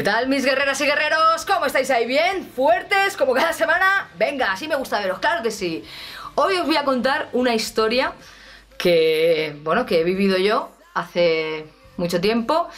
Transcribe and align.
¿Qué 0.00 0.04
tal 0.04 0.28
mis 0.28 0.46
guerreras 0.46 0.80
y 0.80 0.86
guerreros? 0.86 1.44
¿Cómo 1.44 1.66
estáis 1.66 1.90
ahí? 1.90 2.06
¿Bien? 2.06 2.46
¿Fuertes? 2.56 3.18
¿Como 3.18 3.34
cada 3.34 3.52
semana? 3.52 4.08
Venga, 4.16 4.50
así 4.50 4.66
me 4.66 4.74
gusta 4.74 4.98
veros, 4.98 5.18
claro 5.18 5.42
que 5.42 5.50
sí. 5.50 5.84
Hoy 6.36 6.56
os 6.56 6.64
voy 6.64 6.76
a 6.76 6.84
contar 6.84 7.28
una 7.34 7.54
historia 7.54 8.14
que, 8.78 9.54
bueno, 9.62 9.84
que 9.84 10.00
he 10.00 10.04
vivido 10.04 10.38
yo 10.38 10.70
hace 10.94 11.66
mucho 11.98 12.18
tiempo 12.18 12.70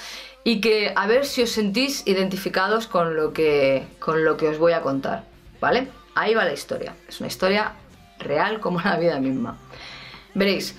y 0.43 0.61
que 0.61 0.93
a 0.97 1.07
ver 1.07 1.25
si 1.25 1.45
os 1.45 1.51
sentís 1.51 2.05
identificados 2.09 2.89
con 2.89 3.15
lo 3.15 3.33
que, 3.33 3.87
con 4.01 4.25
lo 4.25 4.37
que 4.37 4.49
os 4.49 4.59
voy 4.59 4.73
a 4.73 4.81
contar, 4.81 5.23
¿vale? 5.61 5.87
Ahí 6.17 6.35
va 6.35 6.45
la 6.45 6.55
historia. 6.55 6.97
Es 7.09 7.21
una 7.21 7.29
historia 7.29 7.75
real 8.19 8.59
como 8.59 8.81
la 8.81 8.97
vida 8.97 9.21
misma. 9.21 9.59
Veréis, 10.35 10.75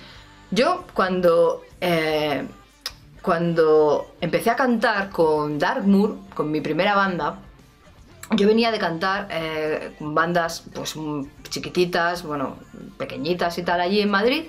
yo 0.50 0.84
cuando, 0.92 1.64
eh, 1.80 2.44
cuando 3.24 4.16
empecé 4.20 4.50
a 4.50 4.54
cantar 4.54 5.08
con 5.08 5.58
Darkmoor, 5.58 6.18
con 6.34 6.50
mi 6.50 6.60
primera 6.60 6.94
banda, 6.94 7.38
yo 8.32 8.46
venía 8.46 8.70
de 8.70 8.78
cantar 8.78 9.28
eh, 9.30 9.96
bandas 9.98 10.64
pues 10.74 10.94
chiquititas, 11.48 12.22
bueno, 12.22 12.58
pequeñitas 12.98 13.56
y 13.56 13.62
tal 13.62 13.80
allí 13.80 14.02
en 14.02 14.10
Madrid. 14.10 14.44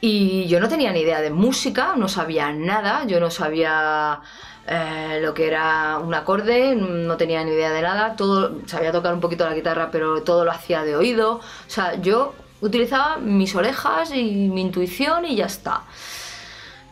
Y 0.00 0.46
yo 0.46 0.58
no 0.58 0.70
tenía 0.70 0.90
ni 0.90 1.00
idea 1.00 1.20
de 1.20 1.28
música, 1.28 1.96
no 1.96 2.08
sabía 2.08 2.50
nada, 2.50 3.04
yo 3.04 3.20
no 3.20 3.30
sabía 3.30 4.20
eh, 4.66 5.18
lo 5.20 5.34
que 5.34 5.46
era 5.46 5.98
un 5.98 6.14
acorde, 6.14 6.74
no 6.76 7.18
tenía 7.18 7.44
ni 7.44 7.50
idea 7.50 7.72
de 7.72 7.82
nada, 7.82 8.16
todo, 8.16 8.66
sabía 8.66 8.90
tocar 8.90 9.12
un 9.12 9.20
poquito 9.20 9.44
la 9.44 9.54
guitarra, 9.54 9.90
pero 9.90 10.22
todo 10.22 10.46
lo 10.46 10.50
hacía 10.50 10.82
de 10.82 10.96
oído. 10.96 11.34
O 11.34 11.70
sea, 11.70 12.00
yo 12.00 12.32
utilizaba 12.62 13.18
mis 13.18 13.54
orejas 13.54 14.12
y 14.14 14.48
mi 14.48 14.62
intuición 14.62 15.26
y 15.26 15.36
ya 15.36 15.44
está. 15.44 15.82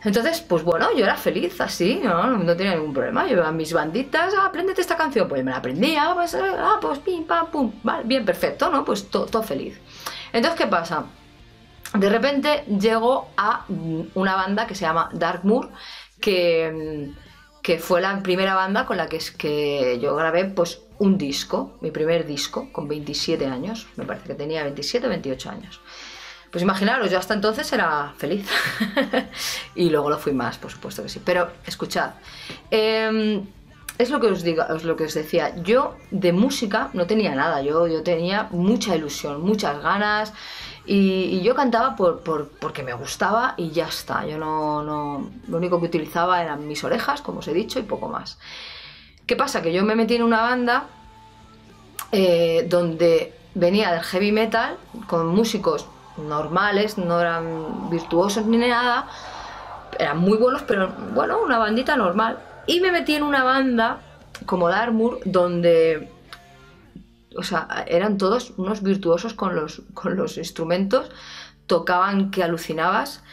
Entonces, 0.03 0.41
pues 0.41 0.63
bueno, 0.63 0.89
yo 0.95 1.03
era 1.03 1.15
feliz 1.15 1.59
así, 1.59 1.99
no, 2.03 2.37
no 2.37 2.55
tenía 2.55 2.75
ningún 2.75 2.93
problema. 2.93 3.27
Yo 3.27 3.43
a 3.43 3.51
mis 3.51 3.73
banditas, 3.73 4.33
ah, 4.37 4.45
apréndete 4.45 4.81
esta 4.81 4.95
canción, 4.95 5.27
pues 5.27 5.43
me 5.43 5.51
la 5.51 5.57
aprendía, 5.57 6.11
pues, 6.13 6.33
eh, 6.35 6.39
ah, 6.41 6.77
pues 6.79 6.99
pim, 6.99 7.25
pam, 7.25 7.47
pum, 7.47 7.71
vale, 7.83 8.03
bien, 8.05 8.23
perfecto, 8.23 8.69
¿no? 8.69 8.85
Pues 8.85 9.09
todo 9.09 9.43
feliz. 9.43 9.79
Entonces, 10.31 10.59
¿qué 10.59 10.67
pasa? 10.67 11.05
De 11.93 12.09
repente 12.09 12.63
llego 12.79 13.29
a 13.37 13.65
una 14.13 14.35
banda 14.35 14.67
que 14.67 14.75
se 14.75 14.81
llama 14.81 15.09
Darkmoor, 15.13 15.69
que, 16.19 17.11
que 17.63 17.79
fue 17.79 18.01
la 18.01 18.21
primera 18.21 18.55
banda 18.55 18.85
con 18.85 18.97
la 18.97 19.07
que, 19.07 19.19
que 19.37 19.99
yo 20.01 20.15
grabé 20.15 20.45
pues 20.45 20.81
un 20.99 21.17
disco, 21.17 21.77
mi 21.81 21.91
primer 21.91 22.25
disco, 22.25 22.71
con 22.71 22.87
27 22.87 23.45
años, 23.45 23.87
me 23.95 24.05
parece 24.05 24.27
que 24.27 24.35
tenía 24.35 24.63
27 24.63 25.07
o 25.07 25.09
28 25.09 25.49
años. 25.49 25.81
Pues 26.51 26.63
imaginaros, 26.63 27.11
yo 27.11 27.19
hasta 27.19 27.33
entonces 27.33 27.71
era 27.73 28.13
feliz. 28.17 28.49
y 29.75 29.89
luego 29.89 30.09
lo 30.09 30.17
fui 30.17 30.33
más, 30.33 30.57
por 30.57 30.71
supuesto 30.71 31.03
que 31.03 31.09
sí. 31.09 31.21
Pero 31.23 31.49
escuchad, 31.65 32.11
em, 32.71 33.45
es 33.97 34.09
lo 34.09 34.19
que 34.19 34.27
os 34.27 34.43
digo, 34.43 34.63
es 34.75 34.83
lo 34.83 34.95
que 34.95 35.05
os 35.05 35.13
decía. 35.13 35.55
Yo 35.63 35.95
de 36.11 36.31
música 36.31 36.89
no 36.93 37.05
tenía 37.05 37.35
nada, 37.35 37.61
yo, 37.61 37.87
yo 37.87 38.03
tenía 38.03 38.47
mucha 38.51 38.95
ilusión, 38.95 39.41
muchas 39.41 39.81
ganas. 39.81 40.33
Y, 40.85 41.41
yo 41.41 41.53
cantaba 41.53 41.97
por, 41.97 42.21
porque 42.21 42.81
me 42.81 42.93
gustaba 42.93 43.53
y 43.57 43.71
ya 43.71 43.87
está. 43.87 44.25
Yo 44.25 44.37
no, 44.37 44.83
no, 44.83 45.29
lo 45.47 45.57
único 45.57 45.79
que 45.81 45.87
utilizaba 45.87 46.41
eran 46.41 46.65
mis 46.67 46.83
orejas, 46.83 47.21
como 47.21 47.39
os 47.39 47.47
he 47.49 47.53
dicho, 47.53 47.79
y 47.79 47.83
poco 47.83 48.07
más. 48.07 48.39
¿Qué 49.25 49.35
pasa? 49.35 49.61
Que 49.61 49.73
yo 49.73 49.83
me 49.83 49.95
metí 49.95 50.15
en 50.15 50.23
una 50.23 50.41
banda 50.41 50.85
eh, 52.13 52.65
donde 52.69 53.33
venía 53.53 53.91
del 53.91 54.01
heavy 54.01 54.31
metal 54.31 54.77
con 55.07 55.27
músicos 55.27 55.87
normales, 56.17 56.97
no 56.97 57.19
eran 57.19 57.89
virtuosos 57.89 58.45
ni 58.45 58.57
nada, 58.57 59.07
eran 59.97 60.17
muy 60.19 60.37
buenos, 60.37 60.63
pero 60.63 60.89
bueno, 61.13 61.39
una 61.41 61.57
bandita 61.57 61.95
normal. 61.95 62.39
Y 62.65 62.79
me 62.81 62.91
metí 62.91 63.15
en 63.15 63.23
una 63.23 63.43
banda 63.43 63.99
como 64.45 64.69
Darmur, 64.69 65.19
donde, 65.25 66.09
o 67.35 67.43
sea, 67.43 67.85
eran 67.87 68.17
todos 68.17 68.53
unos 68.57 68.83
virtuosos 68.83 69.33
con 69.33 69.55
los, 69.55 69.81
con 69.93 70.15
los 70.15 70.37
instrumentos, 70.37 71.09
tocaban 71.65 72.31
que 72.31 72.43
alucinabas. 72.43 73.23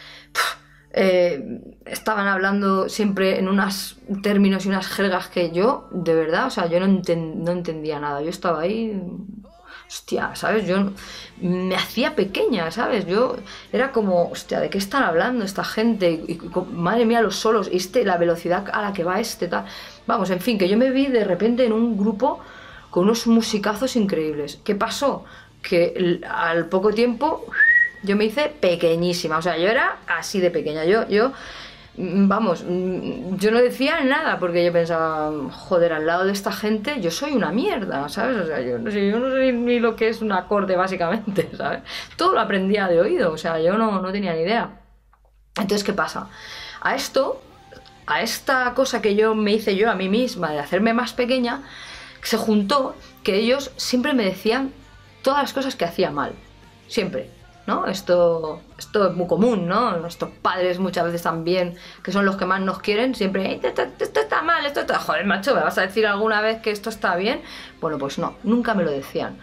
Eh, 0.97 1.59
estaban 1.85 2.25
hablando 2.25 2.87
siempre 2.87 3.37
en 3.37 3.49
unos 3.49 3.97
términos 4.23 4.65
y 4.65 4.69
unas 4.69 4.87
jergas 4.87 5.27
que 5.27 5.51
yo, 5.51 5.89
de 5.91 6.15
verdad, 6.15 6.47
o 6.47 6.49
sea, 6.49 6.67
yo 6.67 6.79
no, 6.79 6.87
no 6.87 7.51
entendía 7.51 7.99
nada. 7.99 8.21
Yo 8.21 8.29
estaba 8.29 8.61
ahí 8.61 8.97
hostia, 9.87 10.35
¿sabes? 10.35 10.65
Yo 10.65 10.91
me 11.41 11.75
hacía 11.75 12.15
pequeña, 12.15 12.71
¿sabes? 12.71 13.05
Yo 13.05 13.37
era 13.71 13.91
como, 13.91 14.29
hostia, 14.29 14.59
¿de 14.59 14.69
qué 14.69 14.77
están 14.77 15.03
hablando 15.03 15.45
esta 15.45 15.63
gente? 15.63 16.11
Y, 16.11 16.39
madre 16.71 17.05
mía, 17.05 17.21
los 17.21 17.35
solos, 17.35 17.69
este, 17.71 18.03
la 18.03 18.17
velocidad 18.17 18.65
a 18.71 18.81
la 18.81 18.93
que 18.93 19.03
va 19.03 19.19
este, 19.19 19.47
tal. 19.47 19.65
Vamos, 20.07 20.29
en 20.29 20.39
fin, 20.39 20.57
que 20.57 20.67
yo 20.67 20.77
me 20.77 20.91
vi 20.91 21.07
de 21.07 21.23
repente 21.23 21.65
en 21.65 21.73
un 21.73 21.97
grupo 21.97 22.39
con 22.89 23.03
unos 23.03 23.27
musicazos 23.27 23.95
increíbles. 23.95 24.59
¿Qué 24.63 24.75
pasó? 24.75 25.25
Que 25.61 26.21
al 26.29 26.67
poco 26.67 26.93
tiempo 26.93 27.45
yo 28.03 28.15
me 28.15 28.25
hice 28.25 28.49
pequeñísima, 28.59 29.37
o 29.37 29.41
sea, 29.41 29.57
yo 29.57 29.67
era 29.67 29.97
así 30.07 30.39
de 30.39 30.51
pequeña. 30.51 30.85
Yo, 30.85 31.07
yo 31.09 31.33
vamos, 31.97 32.63
mm, 32.67 33.37
yo 33.37 33.51
no 33.51 33.59
decía 33.59 34.03
nada 34.03 34.37
porque 34.39 34.65
yo 34.65 34.73
pensaba, 34.73 35.31
joder, 35.51 35.93
al 35.93 36.05
lado 36.05 36.25
de 36.25 36.33
esta 36.33 36.51
gente 36.51 36.99
yo 37.01 37.11
soy 37.11 37.33
una 37.33 37.51
mierda, 37.51 38.09
¿sabes? 38.09 38.37
O 38.37 38.45
sea, 38.45 38.61
yo 38.61 38.77
no 38.77 38.91
sé, 38.91 39.09
yo 39.09 39.19
no 39.19 39.31
sé 39.31 39.51
ni 39.53 39.79
lo 39.79 39.95
que 39.95 40.09
es 40.09 40.21
un 40.21 40.31
acorde 40.31 40.75
básicamente, 40.77 41.49
¿sabes? 41.55 41.81
Todo 42.17 42.33
lo 42.33 42.41
aprendía 42.41 42.87
de 42.87 42.99
oído, 42.99 43.31
o 43.31 43.37
sea, 43.37 43.59
yo 43.59 43.77
no, 43.77 44.01
no 44.01 44.11
tenía 44.11 44.33
ni 44.33 44.41
idea. 44.41 44.81
Entonces, 45.55 45.83
¿qué 45.83 45.93
pasa? 45.93 46.27
A 46.81 46.95
esto, 46.95 47.41
a 48.07 48.21
esta 48.21 48.73
cosa 48.73 49.01
que 49.01 49.15
yo 49.15 49.35
me 49.35 49.53
hice 49.53 49.75
yo 49.75 49.89
a 49.89 49.95
mí 49.95 50.09
misma 50.09 50.51
de 50.51 50.59
hacerme 50.59 50.93
más 50.93 51.13
pequeña, 51.13 51.63
se 52.21 52.37
juntó 52.37 52.95
que 53.23 53.35
ellos 53.35 53.71
siempre 53.77 54.13
me 54.13 54.25
decían 54.25 54.73
todas 55.21 55.41
las 55.43 55.53
cosas 55.53 55.75
que 55.75 55.85
hacía 55.85 56.11
mal, 56.11 56.33
siempre. 56.87 57.29
¿No? 57.67 57.87
Esto, 57.87 58.61
esto 58.77 59.09
es 59.09 59.15
muy 59.15 59.27
común, 59.27 59.67
¿no? 59.67 59.97
Nuestros 59.97 60.31
padres 60.41 60.79
muchas 60.79 61.05
veces 61.05 61.23
también, 61.23 61.75
que 62.03 62.11
son 62.11 62.25
los 62.25 62.37
que 62.37 62.45
más 62.45 62.61
nos 62.61 62.79
quieren, 62.79 63.15
siempre, 63.15 63.59
esto, 63.61 63.83
está 63.99 64.41
mal, 64.41 64.65
esto 64.65 64.81
está... 64.81 64.99
Joder, 64.99 65.25
macho, 65.25 65.55
¿me 65.55 65.61
vas 65.61 65.77
a 65.77 65.81
decir 65.81 66.05
alguna 66.05 66.41
vez 66.41 66.61
que 66.61 66.71
esto 66.71 66.89
está 66.89 67.15
bien? 67.15 67.41
Bueno, 67.81 67.97
pues 67.97 68.17
no, 68.19 68.35
nunca 68.43 68.73
me 68.73 68.83
lo 68.83 68.91
decían. 68.91 69.37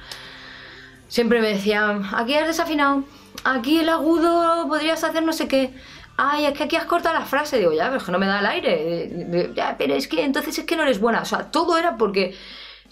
Siempre 1.08 1.40
me 1.40 1.48
decían, 1.48 2.08
aquí 2.14 2.34
has 2.34 2.46
desafinado, 2.46 3.04
aquí 3.44 3.80
el 3.80 3.88
agudo 3.88 4.66
podrías 4.68 5.02
hacer 5.04 5.22
no 5.22 5.32
sé 5.32 5.48
qué. 5.48 5.74
Ay, 6.16 6.46
es 6.46 6.56
que 6.56 6.64
aquí 6.64 6.76
has 6.76 6.84
cortado 6.84 7.18
la 7.18 7.24
frase. 7.24 7.58
Digo, 7.58 7.72
ya, 7.72 7.86
pero 7.86 7.96
es 7.96 8.04
que 8.04 8.12
no 8.12 8.18
me 8.18 8.26
da 8.26 8.40
el 8.40 8.46
aire. 8.46 9.52
Ya, 9.54 9.76
pero 9.78 9.94
es 9.94 10.08
que 10.08 10.22
entonces 10.22 10.58
es 10.58 10.64
que 10.64 10.76
no 10.76 10.82
eres 10.82 11.00
buena. 11.00 11.22
O 11.22 11.24
sea, 11.24 11.50
todo 11.50 11.78
era 11.78 11.96
porque 11.96 12.36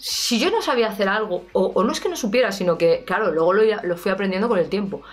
si 0.03 0.39
yo 0.39 0.49
no 0.49 0.63
sabía 0.63 0.87
hacer 0.87 1.07
algo, 1.07 1.45
o, 1.53 1.83
no 1.83 1.91
es 1.91 1.99
que 1.99 2.09
no 2.09 2.15
supiera, 2.15 2.51
sino 2.51 2.75
que, 2.75 3.03
claro, 3.05 3.31
luego 3.31 3.53
lo, 3.53 3.97
fui 3.97 4.11
aprendiendo 4.11 4.49
con 4.49 4.57
el 4.57 4.67
tiempo, 4.67 5.03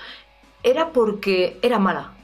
era 0.62 0.92
porque 0.92 1.58
era 1.60 1.78
mala. 1.78 2.14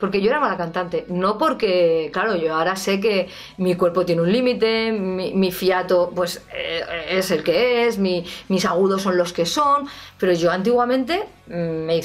Porque 0.00 0.20
yo 0.20 0.30
era 0.30 0.40
mala 0.40 0.56
cantante, 0.56 1.04
no 1.06 1.38
porque, 1.38 2.10
claro, 2.12 2.34
yo 2.34 2.56
ahora 2.56 2.74
sé 2.74 2.98
que 2.98 3.28
mi 3.56 3.76
cuerpo 3.76 4.04
tiene 4.04 4.20
un 4.20 4.32
límite, 4.32 4.90
mi, 4.90 5.52
fiato 5.52 6.10
pues 6.12 6.44
eh, 6.52 6.82
es 7.10 7.30
el 7.30 7.44
que 7.44 7.86
es, 7.86 7.98
mis 7.98 8.64
agudos 8.64 9.02
son 9.02 9.16
los 9.16 9.32
que 9.32 9.46
son, 9.46 9.86
pero 10.18 10.32
yo 10.32 10.50
antiguamente 10.50 11.22
me, 11.46 12.00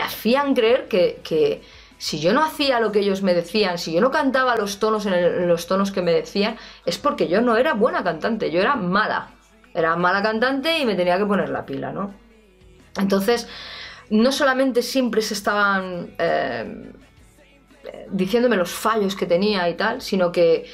hacían 0.00 0.54
creer 0.54 0.88
que, 0.88 1.60
si 1.98 2.20
yo 2.20 2.32
no 2.32 2.42
hacía 2.42 2.80
lo 2.80 2.90
que 2.90 3.00
ellos 3.00 3.20
me 3.20 3.34
decían, 3.34 3.76
si 3.76 3.92
yo 3.92 4.00
no 4.00 4.10
cantaba 4.10 4.56
los 4.56 4.78
tonos 4.78 5.04
los 5.04 5.66
tonos 5.66 5.92
que 5.92 6.00
me 6.00 6.14
decían, 6.14 6.56
es 6.86 6.96
porque 6.96 7.28
yo 7.28 7.42
no 7.42 7.58
era 7.58 7.74
buena 7.74 8.02
cantante, 8.02 8.50
yo 8.50 8.62
era 8.62 8.76
mala. 8.76 9.28
Era 9.74 9.96
mala 9.96 10.22
cantante 10.22 10.78
y 10.78 10.86
me 10.86 10.94
tenía 10.94 11.18
que 11.18 11.26
poner 11.26 11.48
la 11.48 11.64
pila, 11.64 11.92
¿no? 11.92 12.14
Entonces, 12.98 13.48
no 14.10 14.32
solamente 14.32 14.82
siempre 14.82 15.22
se 15.22 15.34
estaban 15.34 16.14
eh, 16.18 16.92
diciéndome 18.10 18.56
los 18.56 18.70
fallos 18.70 19.16
que 19.16 19.26
tenía 19.26 19.68
y 19.68 19.74
tal, 19.74 20.02
sino 20.02 20.32
que, 20.32 20.66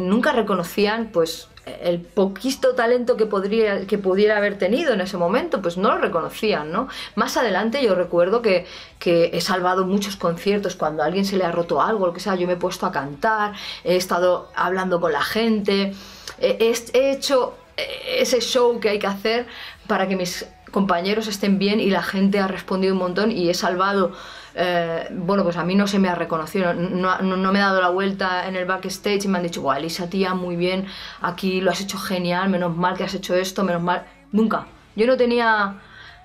nunca 0.00 0.32
reconocían, 0.32 1.10
pues, 1.12 1.48
el 1.82 2.00
poquito 2.00 2.74
talento 2.74 3.16
que, 3.16 3.26
podría, 3.26 3.86
que 3.86 3.98
pudiera 3.98 4.36
haber 4.36 4.56
tenido 4.58 4.92
en 4.92 5.00
ese 5.00 5.16
momento, 5.16 5.60
pues 5.62 5.76
no 5.76 5.94
lo 5.94 5.98
reconocían, 5.98 6.72
¿no? 6.72 6.88
Más 7.16 7.36
adelante 7.36 7.82
yo 7.82 7.94
recuerdo 7.94 8.42
que, 8.42 8.66
he 9.04 9.40
salvado 9.40 9.84
muchos 9.84 10.16
conciertos 10.16 10.76
cuando 10.76 11.02
a 11.02 11.06
alguien 11.06 11.24
se 11.24 11.36
le 11.36 11.44
ha 11.44 11.52
roto 11.52 11.82
algo, 11.82 12.06
lo 12.06 12.12
que 12.12 12.20
sea, 12.20 12.34
yo 12.34 12.46
me 12.46 12.54
he 12.54 12.56
puesto 12.56 12.86
a 12.86 12.92
cantar, 12.92 13.54
he 13.82 13.96
estado 13.96 14.50
hablando 14.54 15.00
con 15.00 15.12
la 15.12 15.22
gente, 15.22 15.92
he 16.38 17.10
hecho 17.10 17.54
ese 17.76 18.40
show 18.40 18.80
que 18.80 18.88
hay 18.90 18.98
que 18.98 19.06
hacer 19.06 19.46
para 19.86 20.08
que 20.08 20.16
mis 20.16 20.46
compañeros 20.70 21.28
estén 21.28 21.58
bien 21.58 21.80
y 21.80 21.90
la 21.90 22.02
gente 22.02 22.40
ha 22.40 22.48
respondido 22.48 22.94
un 22.94 22.98
montón 22.98 23.30
y 23.30 23.48
he 23.48 23.54
salvado 23.54 24.12
eh, 24.56 25.08
bueno, 25.10 25.42
pues 25.42 25.56
a 25.56 25.64
mí 25.64 25.74
no 25.74 25.86
se 25.86 25.98
me 25.98 26.08
ha 26.08 26.14
reconocido, 26.14 26.72
no, 26.74 27.52
me 27.52 27.58
he 27.58 27.62
dado 27.62 27.80
la 27.80 27.88
vuelta 27.88 28.46
en 28.46 28.54
el 28.54 28.66
backstage 28.66 29.24
y 29.24 29.28
me 29.28 29.38
han 29.38 29.44
dicho, 29.44 29.62
guau, 29.62 29.76
Elisa, 29.76 30.08
tía, 30.08 30.34
muy 30.34 30.54
bien, 30.54 30.86
aquí 31.20 31.60
lo 31.60 31.72
has 31.72 31.80
hecho 31.80 31.98
genial, 31.98 32.48
menos 32.50 32.76
mal 32.76 32.96
que 32.96 33.04
has 33.04 33.14
hecho 33.14 33.34
esto, 33.34 33.64
menos 33.64 33.82
mal. 33.82 34.04
Nunca. 34.30 34.66
Yo 34.94 35.06
no 35.06 35.16
tenía 35.16 35.80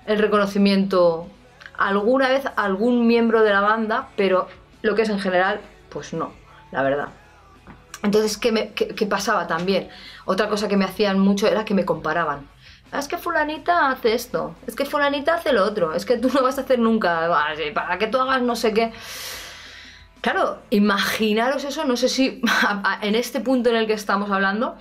el 0.06 0.18
reconocimiento 0.18 1.26
alguna 1.76 2.28
vez 2.28 2.44
algún 2.56 3.06
miembro 3.06 3.42
de 3.42 3.50
la 3.50 3.60
banda, 3.60 4.08
pero 4.16 4.48
lo 4.82 4.94
que 4.94 5.02
es 5.02 5.08
en 5.08 5.18
general, 5.18 5.60
pues 5.88 6.12
no, 6.14 6.32
la 6.70 6.82
verdad. 6.82 7.08
Entonces, 8.02 8.38
¿qué, 8.38 8.72
qué 8.74 9.06
pasaba 9.06 9.46
también? 9.46 9.88
Otra 10.24 10.48
cosa 10.48 10.68
que 10.68 10.76
me 10.76 10.84
hacían 10.84 11.18
mucho 11.18 11.46
era 11.46 11.64
que 11.64 11.74
me 11.74 11.84
comparaban 11.84 12.48
es 12.98 13.08
que 13.08 13.18
fulanita 13.18 13.90
hace 13.90 14.14
esto, 14.14 14.56
es 14.66 14.74
que 14.74 14.84
fulanita 14.84 15.34
hace 15.34 15.52
lo 15.52 15.64
otro, 15.64 15.94
es 15.94 16.04
que 16.04 16.16
tú 16.16 16.28
no 16.34 16.42
vas 16.42 16.58
a 16.58 16.62
hacer 16.62 16.78
nunca, 16.78 17.28
para 17.74 17.98
que 17.98 18.06
tú 18.06 18.18
hagas 18.18 18.42
no 18.42 18.56
sé 18.56 18.72
qué. 18.72 18.92
Claro, 20.20 20.58
imaginaros 20.68 21.64
eso, 21.64 21.84
no 21.84 21.96
sé 21.96 22.08
si 22.08 22.42
en 23.02 23.14
este 23.14 23.40
punto 23.40 23.70
en 23.70 23.76
el 23.76 23.86
que 23.86 23.94
estamos 23.94 24.30
hablando, 24.30 24.76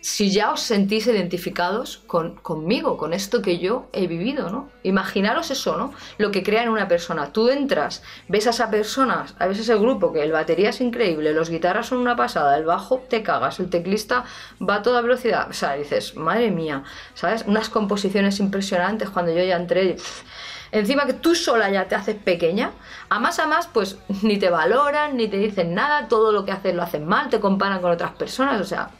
si 0.00 0.30
ya 0.30 0.52
os 0.52 0.60
sentís 0.60 1.06
identificados 1.06 1.98
con, 2.06 2.36
conmigo, 2.36 2.96
con 2.96 3.12
esto 3.12 3.42
que 3.42 3.58
yo 3.58 3.88
he 3.92 4.06
vivido, 4.06 4.48
¿no? 4.48 4.70
Imaginaros 4.82 5.50
eso, 5.50 5.76
¿no? 5.76 5.92
Lo 6.16 6.30
que 6.30 6.42
crea 6.42 6.62
en 6.62 6.70
una 6.70 6.88
persona. 6.88 7.32
Tú 7.32 7.50
entras, 7.50 8.02
ves 8.26 8.46
a 8.46 8.50
esa 8.50 8.70
persona, 8.70 9.26
ves 9.38 9.58
ese 9.58 9.76
grupo, 9.76 10.12
que 10.12 10.22
el 10.22 10.32
batería 10.32 10.70
es 10.70 10.80
increíble, 10.80 11.34
los 11.34 11.50
guitarras 11.50 11.88
son 11.88 11.98
una 11.98 12.16
pasada, 12.16 12.56
el 12.56 12.64
bajo 12.64 12.98
te 13.08 13.22
cagas, 13.22 13.60
el 13.60 13.68
teclista 13.68 14.24
va 14.66 14.76
a 14.76 14.82
toda 14.82 15.02
velocidad. 15.02 15.48
O 15.50 15.52
sea, 15.52 15.74
dices, 15.74 16.16
madre 16.16 16.50
mía, 16.50 16.82
¿sabes? 17.14 17.44
Unas 17.46 17.68
composiciones 17.68 18.40
impresionantes 18.40 19.10
cuando 19.10 19.32
yo 19.32 19.44
ya 19.44 19.56
entré. 19.56 19.96
Encima 20.72 21.04
que 21.04 21.14
tú 21.14 21.34
sola 21.34 21.68
ya 21.68 21.88
te 21.88 21.96
haces 21.96 22.16
pequeña, 22.16 22.70
a 23.08 23.18
más 23.18 23.38
a 23.38 23.46
más, 23.46 23.66
pues 23.66 23.98
ni 24.22 24.38
te 24.38 24.48
valoran, 24.48 25.16
ni 25.16 25.28
te 25.28 25.36
dicen 25.36 25.74
nada, 25.74 26.08
todo 26.08 26.32
lo 26.32 26.44
que 26.44 26.52
haces 26.52 26.74
lo 26.74 26.82
hacen 26.82 27.06
mal, 27.06 27.28
te 27.28 27.40
comparan 27.40 27.80
con 27.80 27.90
otras 27.90 28.12
personas, 28.12 28.60
o 28.60 28.64
sea, 28.64 28.90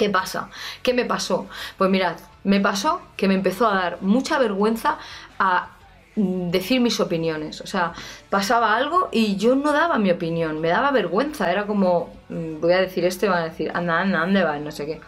¿Qué 0.00 0.08
pasa? 0.08 0.48
¿Qué 0.82 0.94
me 0.94 1.04
pasó? 1.04 1.46
Pues 1.76 1.90
mirad, 1.90 2.16
me 2.42 2.58
pasó 2.58 3.02
que 3.18 3.28
me 3.28 3.34
empezó 3.34 3.68
a 3.68 3.74
dar 3.74 3.98
mucha 4.00 4.38
vergüenza 4.38 4.96
a 5.38 5.72
decir 6.16 6.80
mis 6.80 6.98
opiniones. 7.00 7.60
O 7.60 7.66
sea, 7.66 7.92
pasaba 8.30 8.74
algo 8.76 9.10
y 9.12 9.36
yo 9.36 9.54
no 9.56 9.74
daba 9.74 9.98
mi 9.98 10.10
opinión, 10.10 10.58
me 10.58 10.68
daba 10.68 10.90
vergüenza. 10.90 11.52
Era 11.52 11.66
como, 11.66 12.14
mm, 12.30 12.62
voy 12.62 12.72
a 12.72 12.80
decir 12.80 13.04
esto 13.04 13.26
y 13.26 13.28
van 13.28 13.42
a 13.42 13.44
decir, 13.50 13.70
anda, 13.74 14.00
anda, 14.00 14.20
¿dónde 14.20 14.42
vas? 14.42 14.58
No 14.62 14.70
sé 14.70 14.86
qué. 14.86 15.02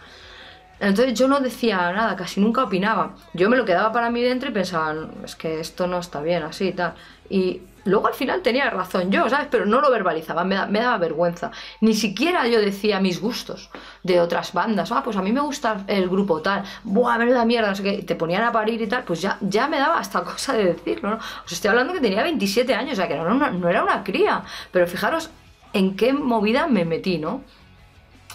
Entonces 0.79 1.17
yo 1.17 1.27
no 1.27 1.39
decía 1.39 1.91
nada, 1.91 2.15
casi 2.15 2.39
nunca 2.39 2.63
opinaba. 2.63 3.15
Yo 3.33 3.49
me 3.49 3.57
lo 3.57 3.65
quedaba 3.65 3.91
para 3.91 4.11
mí 4.11 4.21
dentro 4.21 4.49
y 4.49 4.53
pensaba, 4.53 4.93
es 5.25 5.35
que 5.35 5.59
esto 5.59 5.87
no 5.87 5.97
está 5.97 6.21
bien 6.21 6.43
así 6.43 6.67
y 6.67 6.73
tal. 6.73 6.93
Y 7.31 7.61
Luego 7.85 8.07
al 8.07 8.13
final 8.13 8.41
tenía 8.41 8.69
razón 8.69 9.11
yo, 9.11 9.29
¿sabes? 9.29 9.47
Pero 9.49 9.65
no 9.65 9.81
lo 9.81 9.91
verbalizaba, 9.91 10.43
me, 10.43 10.55
daba 10.55 10.97
vergüenza. 10.97 11.51
Ni 11.81 11.93
siquiera 11.93 12.47
yo 12.47 12.59
decía 12.61 12.99
mis 12.99 13.19
gustos 13.19 13.69
de 14.03 14.21
otras 14.21 14.53
bandas. 14.53 14.91
Ah, 14.91 15.01
pues 15.03 15.17
a 15.17 15.21
mí 15.21 15.31
me 15.31 15.41
gusta 15.41 15.83
el 15.87 16.09
grupo 16.09 16.41
tal. 16.41 16.63
Buah, 16.83 17.17
la 17.17 17.45
mierda, 17.45 17.69
no 17.69 17.75
sé 17.75 17.83
qué. 17.83 18.03
te 18.03 18.15
ponían 18.15 18.43
a 18.43 18.51
parir 18.51 18.81
y 18.81 18.87
tal. 18.87 19.03
Pues 19.03 19.21
ya, 19.21 19.37
ya 19.41 19.67
me 19.67 19.77
daba 19.77 19.99
hasta 19.99 20.23
cosa 20.23 20.53
de 20.53 20.65
decirlo, 20.65 21.11
¿no? 21.11 21.19
Os 21.45 21.51
estoy 21.51 21.69
hablando 21.69 21.93
que 21.93 21.99
tenía 21.99 22.23
27 22.23 22.73
años, 22.73 22.93
o 22.93 22.95
sea, 22.95 23.07
que 23.07 23.15
no, 23.15 23.33
no 23.33 23.69
era 23.69 23.83
una 23.83 24.03
cría. 24.03 24.43
Pero 24.71 24.87
fijaros 24.87 25.29
en 25.73 25.95
qué 25.95 26.13
movida 26.13 26.67
me 26.67 26.85
metí, 26.85 27.17
¿no? 27.17 27.41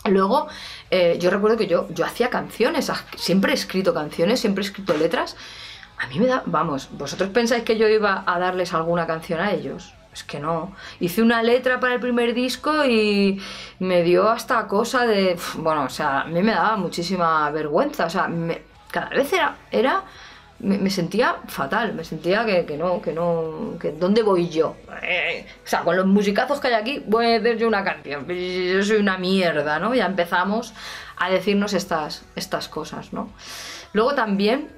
Luego, 0.05 0.49
eh, 0.91 1.19
yo 1.21 1.31
recuerdo 1.31 1.56
que 1.56 1.67
yo, 1.67 1.89
yo 1.91 2.05
hacía 2.05 2.31
canciones, 2.31 2.91
siempre 3.17 3.53
he 3.53 3.55
escrito 3.55 3.93
canciones, 3.93 4.41
siempre 4.41 4.65
he 4.65 4.67
escrito 4.67 4.97
letras 4.97 5.37
a 5.99 6.06
mí 6.06 6.19
me 6.19 6.27
da, 6.27 6.43
vamos, 6.47 6.89
¿vosotros 6.93 7.31
pensáis 7.31 7.65
que 7.65 7.77
yo 7.77 7.89
iba 7.89 8.23
a 8.27 8.39
darles 8.39 8.73
alguna 8.73 9.06
canción 9.06 9.41
a 9.41 9.53
ellos? 9.53 9.95
Es 10.12 10.25
que 10.25 10.41
no. 10.41 10.75
Hice 11.00 11.23
una 11.23 11.43
letra 11.43 11.81
para 11.81 11.95
el 11.95 12.00
primer 12.00 12.35
disco 12.35 12.85
y 12.85 13.41
me 13.79 14.03
dio 14.03 14.29
hasta 14.29 14.67
cosa 14.67 15.06
de, 15.06 15.39
bueno, 15.56 15.85
o 15.85 15.89
sea, 15.89 16.23
a 16.23 16.25
mí 16.25 16.43
me 16.43 16.53
daba 16.53 16.77
muchísima 16.77 17.50
vergüenza, 17.50 18.06
o 18.06 18.11
sea, 18.11 18.29
cada 18.91 19.11
vez 19.11 19.33
era, 19.33 19.56
era 19.71 20.05
me, 20.61 20.91
sentía 20.91 21.37
fatal, 21.47 21.95
me 21.95 22.05
sentía 22.05 22.45
que, 22.45 22.77
no, 22.77 23.00
que 23.00 23.12
no, 23.12 23.77
que 23.81 23.93
¿dónde 23.93 24.23
voy 24.23 24.49
yo? 24.49 24.77
Eh, 25.03 25.47
o 25.65 25.69
sea, 25.69 25.83
con 25.83 25.97
los 25.97 26.06
musicazos 26.06 26.61
que 26.61 26.69
hay 26.69 26.75
aquí 26.75 27.03
voy 27.06 27.27
a 27.27 27.37
hacer 27.37 27.59
yo 27.59 27.69
una 27.69 27.85
canción, 27.85 28.27
yo 28.27 28.83
soy 28.83 28.97
una 28.97 29.19
mierda, 29.19 29.79
¿no? 29.79 29.95
Ya 29.95 30.06
empezamos 30.06 30.75
a 31.17 31.31
decirnos 31.31 31.75
estas, 31.75 32.25
estas 32.35 32.69
cosas, 32.69 33.12
¿no? 33.12 33.31
Luego 33.93 34.15
también 34.15 34.77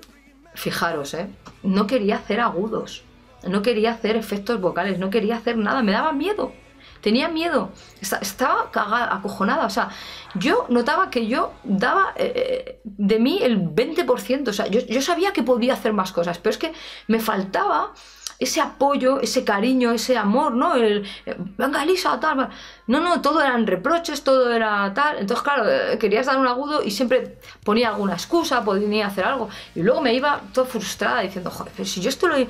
Fijaros, 0.54 1.14
¿eh? 1.14 1.28
No 1.62 1.86
quería 1.86 2.16
hacer 2.16 2.40
agudos, 2.40 3.02
no 3.46 3.62
quería 3.62 3.92
hacer 3.92 4.16
efectos 4.16 4.60
vocales, 4.60 4.98
no 4.98 5.10
quería 5.10 5.36
hacer 5.36 5.56
nada, 5.56 5.82
me 5.82 5.92
daba 5.92 6.12
miedo. 6.12 6.52
Tenía 7.00 7.28
miedo, 7.28 7.70
estaba 8.00 8.70
cagada, 8.70 9.14
acojonada. 9.14 9.64
O 9.64 9.70
sea, 9.70 9.88
yo 10.34 10.66
notaba 10.68 11.10
que 11.10 11.26
yo 11.26 11.54
daba 11.64 12.12
eh, 12.16 12.32
eh, 12.36 12.80
de 12.84 13.18
mí 13.18 13.40
el 13.42 13.58
20%. 13.58 14.48
O 14.48 14.52
sea, 14.52 14.66
yo, 14.66 14.80
yo 14.80 15.00
sabía 15.00 15.32
que 15.32 15.42
podía 15.42 15.72
hacer 15.72 15.94
más 15.94 16.12
cosas, 16.12 16.38
pero 16.38 16.50
es 16.50 16.58
que 16.58 16.72
me 17.06 17.18
faltaba 17.18 17.94
ese 18.40 18.62
apoyo, 18.62 19.20
ese 19.20 19.44
cariño, 19.44 19.92
ese 19.92 20.16
amor, 20.16 20.52
¿no? 20.54 20.74
El, 20.74 21.06
eh, 21.26 21.36
venga, 21.58 21.82
Elisa, 21.82 22.18
tal. 22.18 22.48
No, 22.86 22.98
no, 22.98 23.20
todo 23.20 23.42
eran 23.42 23.66
reproches, 23.66 24.24
todo 24.24 24.50
era 24.50 24.92
tal. 24.94 25.18
Entonces, 25.18 25.44
claro, 25.44 25.70
eh, 25.70 25.98
querías 25.98 26.24
dar 26.24 26.38
un 26.38 26.46
agudo 26.46 26.82
y 26.82 26.90
siempre 26.90 27.36
ponía 27.62 27.90
alguna 27.90 28.14
excusa, 28.14 28.64
podía 28.64 29.06
hacer 29.06 29.24
algo. 29.26 29.50
Y 29.74 29.82
luego 29.82 30.00
me 30.00 30.14
iba 30.14 30.40
todo 30.54 30.64
frustrada 30.64 31.20
diciendo, 31.20 31.50
joder, 31.50 31.70
pero 31.76 31.86
si 31.86 32.00
yo 32.00 32.08
esto 32.08 32.28
lo 32.28 32.36
he, 32.38 32.48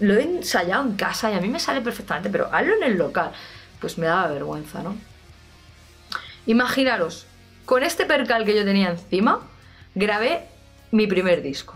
lo 0.00 0.14
he 0.14 0.22
ensayado 0.22 0.84
en 0.84 0.96
casa 0.96 1.30
y 1.30 1.34
a 1.34 1.40
mí 1.40 1.48
me 1.48 1.60
sale 1.60 1.82
perfectamente, 1.82 2.30
pero 2.30 2.48
hazlo 2.50 2.74
en 2.76 2.82
el 2.84 2.96
local. 2.96 3.32
Pues 3.78 3.98
me 3.98 4.06
daba 4.06 4.28
vergüenza, 4.28 4.82
¿no? 4.82 4.96
Imaginaros, 6.46 7.26
con 7.66 7.82
este 7.82 8.06
percal 8.06 8.46
que 8.46 8.56
yo 8.56 8.64
tenía 8.64 8.88
encima, 8.88 9.40
grabé 9.94 10.46
mi 10.90 11.06
primer 11.06 11.42
disco. 11.42 11.74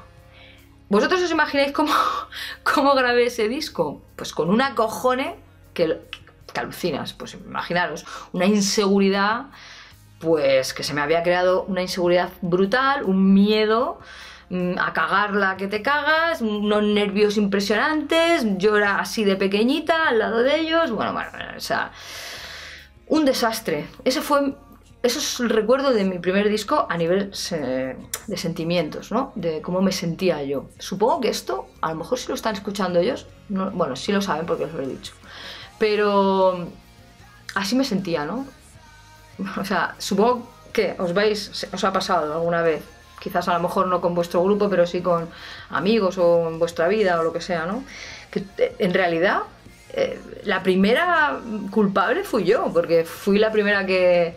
¿Vosotros 0.90 1.22
os 1.22 1.30
imagináis 1.30 1.70
cómo, 1.70 1.94
cómo 2.74 2.94
grabé 2.94 3.26
ese 3.26 3.48
disco? 3.48 4.02
Pues 4.16 4.32
con 4.32 4.50
una 4.50 4.74
cojone 4.74 5.36
que, 5.72 6.00
que 6.52 6.60
alucinas. 6.60 7.12
Pues 7.12 7.34
imaginaros, 7.34 8.04
una 8.32 8.46
inseguridad, 8.46 9.46
pues 10.18 10.74
que 10.74 10.82
se 10.82 10.92
me 10.92 11.00
había 11.00 11.22
creado 11.22 11.62
una 11.62 11.80
inseguridad 11.80 12.30
brutal, 12.42 13.04
un 13.04 13.32
miedo 13.32 14.00
mm, 14.50 14.78
a 14.78 14.92
cagarla 14.92 15.56
que 15.56 15.68
te 15.68 15.80
cagas, 15.80 16.40
unos 16.40 16.82
nervios 16.82 17.36
impresionantes, 17.36 18.44
yo 18.58 18.76
era 18.76 18.98
así 18.98 19.22
de 19.22 19.36
pequeñita 19.36 20.08
al 20.08 20.18
lado 20.18 20.42
de 20.42 20.58
ellos, 20.58 20.90
bueno, 20.90 21.12
bueno, 21.12 21.30
o 21.56 21.60
sea, 21.60 21.92
un 23.06 23.24
desastre. 23.24 23.86
Ese 24.04 24.20
fue 24.22 24.56
eso 25.02 25.18
es 25.18 25.40
el 25.40 25.48
recuerdo 25.48 25.92
de 25.92 26.04
mi 26.04 26.18
primer 26.18 26.48
disco 26.50 26.86
a 26.88 26.96
nivel 26.96 27.30
de 27.30 28.36
sentimientos, 28.36 29.10
¿no? 29.10 29.32
De 29.34 29.62
cómo 29.62 29.80
me 29.80 29.92
sentía 29.92 30.42
yo. 30.42 30.66
Supongo 30.78 31.22
que 31.22 31.28
esto, 31.30 31.66
a 31.80 31.90
lo 31.90 31.96
mejor 31.96 32.18
si 32.18 32.28
lo 32.28 32.34
están 32.34 32.54
escuchando 32.54 32.98
ellos, 32.98 33.26
bueno, 33.48 33.96
sí 33.96 34.12
lo 34.12 34.20
saben 34.20 34.44
porque 34.44 34.64
os 34.64 34.72
lo 34.72 34.82
he 34.82 34.86
dicho. 34.86 35.14
Pero 35.78 36.68
así 37.54 37.76
me 37.76 37.84
sentía, 37.84 38.24
¿no? 38.24 38.46
O 39.58 39.64
sea, 39.64 39.94
supongo 39.96 40.46
que 40.72 40.94
os 40.98 41.14
veis, 41.14 41.66
os 41.72 41.84
ha 41.84 41.92
pasado 41.92 42.34
alguna 42.34 42.60
vez. 42.60 42.82
Quizás 43.20 43.48
a 43.48 43.54
lo 43.54 43.60
mejor 43.60 43.86
no 43.86 44.00
con 44.00 44.14
vuestro 44.14 44.42
grupo, 44.42 44.68
pero 44.68 44.86
sí 44.86 45.00
con 45.00 45.28
amigos 45.70 46.18
o 46.18 46.48
en 46.48 46.58
vuestra 46.58 46.88
vida 46.88 47.18
o 47.20 47.22
lo 47.22 47.32
que 47.32 47.40
sea, 47.40 47.64
¿no? 47.64 47.84
Que 48.30 48.44
eh, 48.58 48.76
en 48.78 48.92
realidad 48.92 49.42
eh, 49.92 50.20
la 50.44 50.62
primera 50.62 51.40
culpable 51.70 52.22
fui 52.24 52.44
yo, 52.44 52.70
porque 52.72 53.04
fui 53.04 53.38
la 53.38 53.50
primera 53.50 53.86
que 53.86 54.36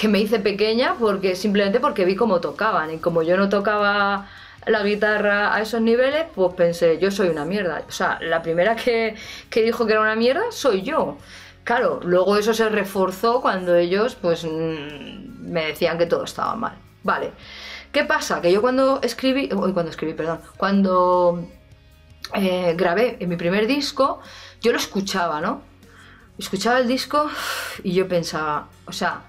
que 0.00 0.08
me 0.08 0.18
hice 0.18 0.38
pequeña 0.38 0.96
porque 0.98 1.36
simplemente 1.36 1.78
porque 1.78 2.06
vi 2.06 2.16
cómo 2.16 2.40
tocaban 2.40 2.90
y 2.90 2.96
como 2.96 3.22
yo 3.22 3.36
no 3.36 3.50
tocaba 3.50 4.30
la 4.64 4.82
guitarra 4.82 5.54
a 5.54 5.60
esos 5.60 5.82
niveles, 5.82 6.24
pues 6.34 6.54
pensé, 6.54 6.98
yo 6.98 7.10
soy 7.10 7.28
una 7.28 7.44
mierda. 7.44 7.82
O 7.86 7.92
sea, 7.92 8.18
la 8.22 8.40
primera 8.40 8.76
que, 8.76 9.14
dijo 9.54 9.84
que 9.84 9.92
era 9.92 10.00
una 10.00 10.16
mierda 10.16 10.40
soy 10.52 10.80
yo. 10.80 11.18
Claro, 11.64 12.00
luego 12.02 12.38
eso 12.38 12.54
se 12.54 12.70
reforzó 12.70 13.42
cuando 13.42 13.76
ellos 13.76 14.14
pues 14.14 14.44
mm, 14.44 15.50
me 15.52 15.66
decían 15.66 15.98
que 15.98 16.06
todo 16.06 16.24
estaba 16.24 16.54
mal. 16.56 16.78
Vale. 17.02 17.32
¿Qué 17.92 18.04
pasa? 18.04 18.40
Que 18.40 18.50
yo 18.50 18.62
cuando 18.62 19.00
escribí, 19.02 19.50
uy, 19.52 19.74
cuando 19.74 19.90
escribí, 19.90 20.14
perdón, 20.14 20.40
cuando 20.56 21.46
eh, 22.34 22.72
grabé 22.74 23.18
en 23.20 23.28
mi 23.28 23.36
primer 23.36 23.66
disco, 23.66 24.20
yo 24.62 24.72
lo 24.72 24.78
escuchaba, 24.78 25.42
¿no? 25.42 25.60
Escuchaba 26.38 26.78
el 26.78 26.88
disco 26.88 27.28
y 27.82 27.92
yo 27.92 28.08
pensaba, 28.08 28.68
o 28.86 28.92
sea, 28.92 29.24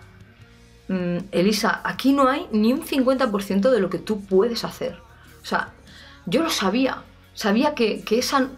mm, 0.91 1.17
Elisa, 1.31 1.81
aquí 1.83 2.13
no 2.13 2.27
hay 2.27 2.47
ni 2.51 2.73
un 2.73 2.83
50% 2.83 3.69
de 3.69 3.79
lo 3.79 3.89
que 3.89 3.99
tú 3.99 4.21
puedes 4.25 4.63
hacer. 4.63 4.99
O 5.41 5.45
sea, 5.45 5.69
yo 6.25 6.43
lo 6.43 6.49
sabía, 6.49 7.03
sabía 7.33 7.73
que, 7.73 8.03
esa... 8.09 8.49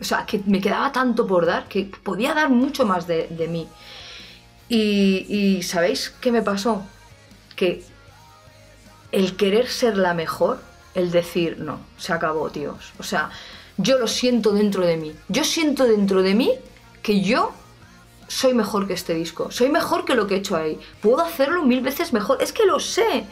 O 0.00 0.04
sea, 0.04 0.24
que 0.24 0.40
me 0.46 0.60
quedaba 0.60 0.92
tanto 0.92 1.26
por 1.26 1.46
dar, 1.46 1.66
que 1.68 1.90
podía 2.02 2.32
dar 2.34 2.48
mucho 2.48 2.86
más 2.86 3.06
de, 3.06 3.48
mí. 3.50 3.68
Y, 4.68 5.26
y 5.28 5.62
¿sabéis 5.62 6.14
qué 6.20 6.30
me 6.30 6.42
pasó? 6.42 6.84
Que 7.56 7.84
el 9.12 9.36
querer 9.36 9.68
ser 9.68 9.96
la 9.96 10.14
mejor, 10.14 10.60
el 10.94 11.10
decir, 11.10 11.58
no, 11.58 11.80
se 11.98 12.12
acabó, 12.12 12.50
tíos. 12.50 12.92
O 12.98 13.02
sea, 13.02 13.30
yo 13.76 13.98
lo 13.98 14.06
siento 14.06 14.52
dentro 14.52 14.86
de 14.86 14.96
mí. 14.96 15.14
Yo 15.28 15.44
siento 15.44 15.84
dentro 15.84 16.22
de 16.22 16.34
mí 16.34 16.52
que 17.02 17.20
yo 17.20 17.52
soy 18.28 18.54
mejor 18.54 18.86
que 18.86 18.94
este 18.94 19.14
disco. 19.14 19.50
Soy 19.50 19.68
mejor 19.68 20.04
que 20.04 20.14
lo 20.14 20.26
que 20.26 20.34
he 20.34 20.38
hecho 20.38 20.56
ahí. 20.56 20.78
Puedo 21.00 21.20
hacerlo 21.20 21.64
mil 21.64 21.80
veces 21.80 22.12
mejor. 22.12 22.42
Es 22.42 22.52
que 22.52 22.66
lo 22.66 22.80
sé. 22.80 23.26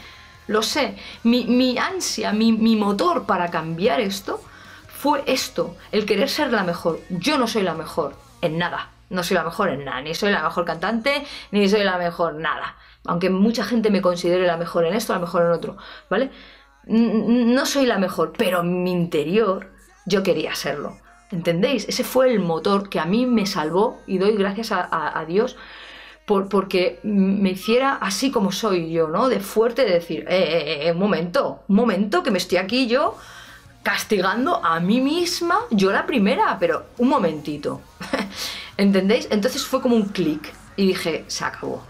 Lo 0.47 0.63
sé. 0.63 0.97
Mi, 1.23 1.79
ansia, 1.79 2.33
mi, 2.33 2.53
mi 2.53 2.77
motor 2.77 3.25
para 3.25 3.51
cambiar 3.51 4.01
esto 4.01 4.41
fue 4.89 5.23
esto. 5.27 5.77
El 5.91 6.07
querer 6.07 6.29
ser 6.29 6.53
la 6.53 6.65
mejor. 6.65 7.01
Yo 7.11 7.39
no 7.39 7.47
soy 7.47 7.63
la 7.63 7.75
mejor 7.75 8.17
en 8.41 8.59
nada. 8.59 8.91
No 9.11 9.23
soy 9.23 9.37
la 9.37 9.45
mejor 9.45 9.69
en 9.69 9.85
nada. 9.85 10.01
Ni 10.01 10.15
soy 10.15 10.33
la 10.33 10.43
mejor 10.43 10.65
cantante, 10.65 11.25
ni 11.51 11.69
soy 11.69 11.85
la 11.85 11.99
mejor 11.99 12.35
nada 12.35 12.77
aunque 13.05 13.31
mucha 13.31 13.65
gente 13.65 13.91
me 13.91 14.03
considere 14.03 14.47
la 14.47 14.57
mejor 14.57 14.85
en 14.85 14.95
esto, 14.95 15.13
la 15.13 15.19
mejor 15.19 15.43
en 15.43 15.53
otro, 15.53 15.77
¿vale? 16.09 16.31
No 16.85 17.67
soy 17.67 17.87
la 17.87 17.99
mejor, 17.99 18.33
pero 18.37 18.61
en 18.61 18.83
mi 18.83 18.93
interior 18.93 19.71
yo 20.07 20.23
quería 20.23 20.55
serlo. 20.55 20.97
¿Entendéis? 21.33 21.89
Ese 21.89 22.05
fue 22.05 22.31
el 22.31 22.41
motor 22.41 22.89
que 22.91 23.01
a 23.01 23.07
mí 23.07 23.25
me 23.27 23.47
salvó 23.47 24.01
y 24.07 24.19
doy 24.19 24.37
gracias 24.37 24.71
a, 24.71 25.25
Dios 25.27 25.57
por, 26.27 26.49
porque 26.49 27.01
me 27.03 27.51
hiciera 27.51 27.95
así 27.95 28.31
como 28.31 28.53
soy 28.53 28.93
yo, 28.93 29.09
¿no? 29.09 29.29
De 29.29 29.41
fuerte, 29.41 29.85
de 29.85 29.95
decir, 29.95 30.27
eh, 30.29 30.37
eh, 30.37 30.87
eh, 30.89 30.93
un 30.93 30.99
momento, 30.99 31.63
un 31.69 31.77
momento, 31.77 32.23
que 32.23 32.31
me 32.31 32.39
estoy 32.39 32.59
aquí 32.59 32.87
yo 32.87 33.17
castigando 33.83 34.65
a 34.65 34.79
mí 34.79 35.01
misma, 35.01 35.59
yo 35.71 35.91
la 35.91 36.07
primera, 36.07 36.57
pero 36.61 36.85
un 36.99 37.09
momentito. 37.09 37.81
¿Entendéis? 38.77 39.27
Entonces 39.31 39.65
fue 39.65 39.81
como 39.81 39.97
un 39.97 40.05
clic 40.05 40.53
y 40.77 40.89
dije, 40.89 41.25
se 41.27 41.45
acabó. 41.45 41.83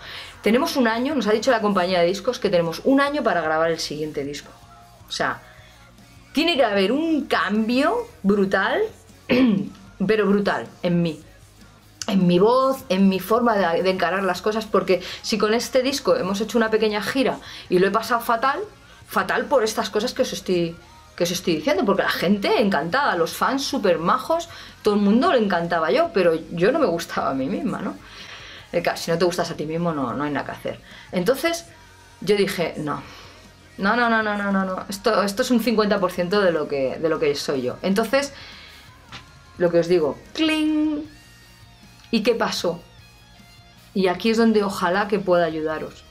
Tenemos 0.42 0.76
un 0.76 0.88
año, 0.88 1.14
nos 1.14 1.26
ha 1.26 1.32
dicho 1.32 1.50
la 1.50 1.61
compañía 1.61 2.00
de 2.00 2.06
discos 2.06 2.38
que 2.38 2.49
tenemos 2.49 2.80
un 2.84 3.00
año 3.00 3.22
para 3.22 3.40
grabar 3.40 3.70
el 3.70 3.78
siguiente 3.78 4.25
disco. 4.25 4.50
O 5.08 5.12
sea, 5.12 5.40
tiene 6.32 6.56
que 6.56 6.64
haber 6.64 6.92
un 6.92 7.26
cambio 7.26 8.08
brutal, 8.22 8.80
pero 10.07 10.27
brutal 10.27 10.67
en 10.83 11.03
mí 11.03 11.21
en 12.09 12.27
mi 12.27 12.39
voz, 12.41 12.85
en 12.89 13.09
mi 13.09 13.21
forma 13.21 13.57
de, 13.57 13.83
de, 13.83 13.91
encarar 13.91 14.25
las 14.25 14.43
cosas, 14.43 14.67
porque 14.67 15.01
si 15.23 15.39
con 15.39 15.55
este 15.55 15.83
disco 15.83 16.17
hemos 16.17 16.41
hecho 16.41 16.59
una 16.59 16.69
pequeña 16.69 17.01
gira 17.01 17.39
y 17.69 17.79
lo 17.79 17.87
he 17.87 17.91
pasado 17.93 18.21
fatal, 18.21 18.59
fatal 19.07 19.45
por 19.45 19.62
estas 19.62 19.91
cosas 19.91 20.12
que 20.12 20.23
os 20.23 20.33
estoy, 20.33 20.77
que 21.17 21.25
os 21.25 21.31
estoy 21.31 21.57
diciendo, 21.57 21.85
porque 21.85 22.03
la 22.03 22.11
gente 22.11 22.61
encantada, 22.61 23.15
los 23.17 23.35
fans 23.35 23.62
súper 23.65 23.99
majos, 23.99 24.49
todo 24.83 24.95
el 24.95 25.01
mundo 25.01 25.31
le 25.33 25.39
encantaba 25.39 25.91
yo, 25.91 26.11
pero 26.12 26.35
yo 26.51 26.73
no 26.73 26.79
me 26.79 26.87
gustaba 26.87 27.31
a 27.31 27.35
mí 27.35 27.47
misma, 27.47 27.81
¿no? 27.83 27.95
Eh, 28.73 28.83
si 28.97 29.11
no 29.11 29.19
te 29.19 29.25
gustas 29.25 29.51
a 29.51 29.55
ti 29.55 29.67
mismo, 29.67 29.93
no, 29.93 30.15
no 30.15 30.25
hay 30.25 30.31
nada 30.31 30.47
que 30.47 30.53
hacer. 30.53 30.81
Entonces, 31.12 31.67
yo 32.23 32.37
dije, 32.37 32.75
no, 32.79 33.03
no, 33.77 33.97
no, 33.97 34.09
no, 34.09 34.23
no, 34.23 34.37
no, 34.37 34.65
no, 34.65 34.85
esto, 34.89 35.23
esto 35.23 35.43
es 35.43 35.51
un 35.51 35.62
50% 35.62 36.41
de 36.41 36.53
lo, 36.53 36.69
que, 36.69 36.99
de 36.99 37.09
lo 37.09 37.19
que 37.19 37.35
soy 37.35 37.62
yo. 37.62 37.77
Entonces, 37.83 38.33
lo 39.59 39.71
que 39.71 39.78
os 39.78 39.88
digo, 39.88 40.18
¡cling! 40.35 41.02
¿Y 42.11 42.23
qué 42.23 42.35
pasó? 42.35 42.80
Y 43.94 44.09
aquí 44.09 44.30
es 44.30 44.38
donde 44.38 44.62
ojalá 44.62 45.09
que 45.09 45.18
pueda 45.18 45.44
ayudaros. 45.44 46.04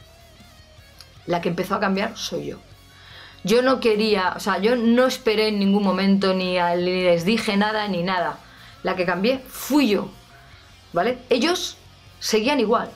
La 1.26 1.42
que 1.42 1.50
empezó 1.50 1.76
a 1.76 1.80
cambiar 1.80 2.18
soy 2.18 2.48
yo. 2.48 2.58
Yo 3.44 3.62
no 3.62 3.80
quería, 3.80 4.34
o 4.36 4.40
sea, 4.40 4.60
yo 4.60 4.76
no 4.76 5.08
esperé 5.08 5.48
en 5.48 5.60
ningún 5.60 5.84
momento 5.84 6.34
ni, 6.34 6.58
ni 6.60 7.04
les 7.04 7.26
dije 7.26 7.58
nada 7.58 7.88
ni 7.88 8.04
nada. 8.04 8.38
La 8.84 8.96
que 8.96 9.06
cambié 9.06 9.40
fui 9.48 9.90
yo. 9.90 10.10
¿Vale? 10.94 11.20
Ellos 11.30 11.78
seguían 12.20 12.60
igual. 12.60 12.92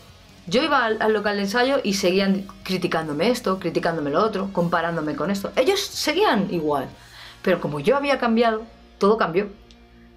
Yo 0.47 0.61
iba 0.61 0.85
al, 0.85 1.13
local 1.13 1.37
de 1.37 1.43
ensayo 1.43 1.79
y 1.83 1.93
seguían 1.93 2.45
criticándome 2.63 3.29
esto, 3.29 3.57
criticándome 3.57 4.11
lo 4.11 4.23
otro, 4.23 4.49
comparándome 4.53 5.15
con 5.15 5.31
esto. 5.31 5.51
Ellos 5.55 5.79
seguían 5.79 6.53
igual. 6.53 6.87
Pero 7.41 7.59
como 7.59 7.79
yo 7.79 7.97
había 7.97 8.19
cambiado, 8.19 8.63
todo 8.99 9.17
cambió. 9.17 9.49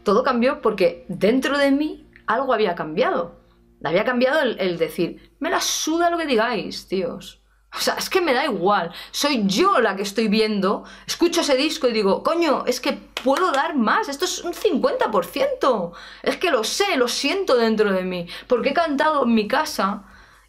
Todo 0.09 0.23
cambió 0.23 0.63
porque 0.63 1.05
dentro 1.09 1.59
de 1.59 1.71
mí 1.71 2.09
algo 2.27 2.55
había 2.55 2.75
cambiado. 2.75 3.43
Había 3.85 4.07
cambiado 4.07 4.41
el, 4.41 4.79
decir, 4.79 5.35
me 5.39 5.51
la 5.51 5.61
suda 5.61 6.09
lo 6.09 6.17
que 6.17 6.25
digáis, 6.25 6.89
tíos. 6.89 7.43
O 7.77 7.79
sea, 7.79 7.93
es 7.97 8.09
que 8.09 8.23
me 8.23 8.33
da 8.33 8.47
igual. 8.47 8.91
Soy 9.11 9.45
yo 9.47 9.81
la 9.81 9.97
que 9.97 10.03
estoy 10.05 10.29
viendo, 10.29 10.85
escucho 11.07 11.43
ese 11.43 11.57
disco 11.57 11.89
y 11.89 11.93
digo, 11.93 12.23
coño, 12.23 12.65
es 12.67 12.81
que 12.81 12.95
puedo 12.95 13.53
dar 13.53 13.77
más. 13.77 14.09
Esto 14.09 14.25
es 14.25 14.43
un 14.43 14.55
50%. 14.55 15.93
Es 16.23 16.39
que 16.39 16.51
lo 16.51 16.65
sé, 16.65 16.97
lo 16.97 17.09
siento 17.09 17.55
dentro 17.59 17.93
de 17.93 18.05
mí. 18.05 18.29
Porque 18.47 18.71
he 18.71 18.73
cantado 18.73 19.25
en 19.25 19.35
mi 19.35 19.47
casa 19.47 20.05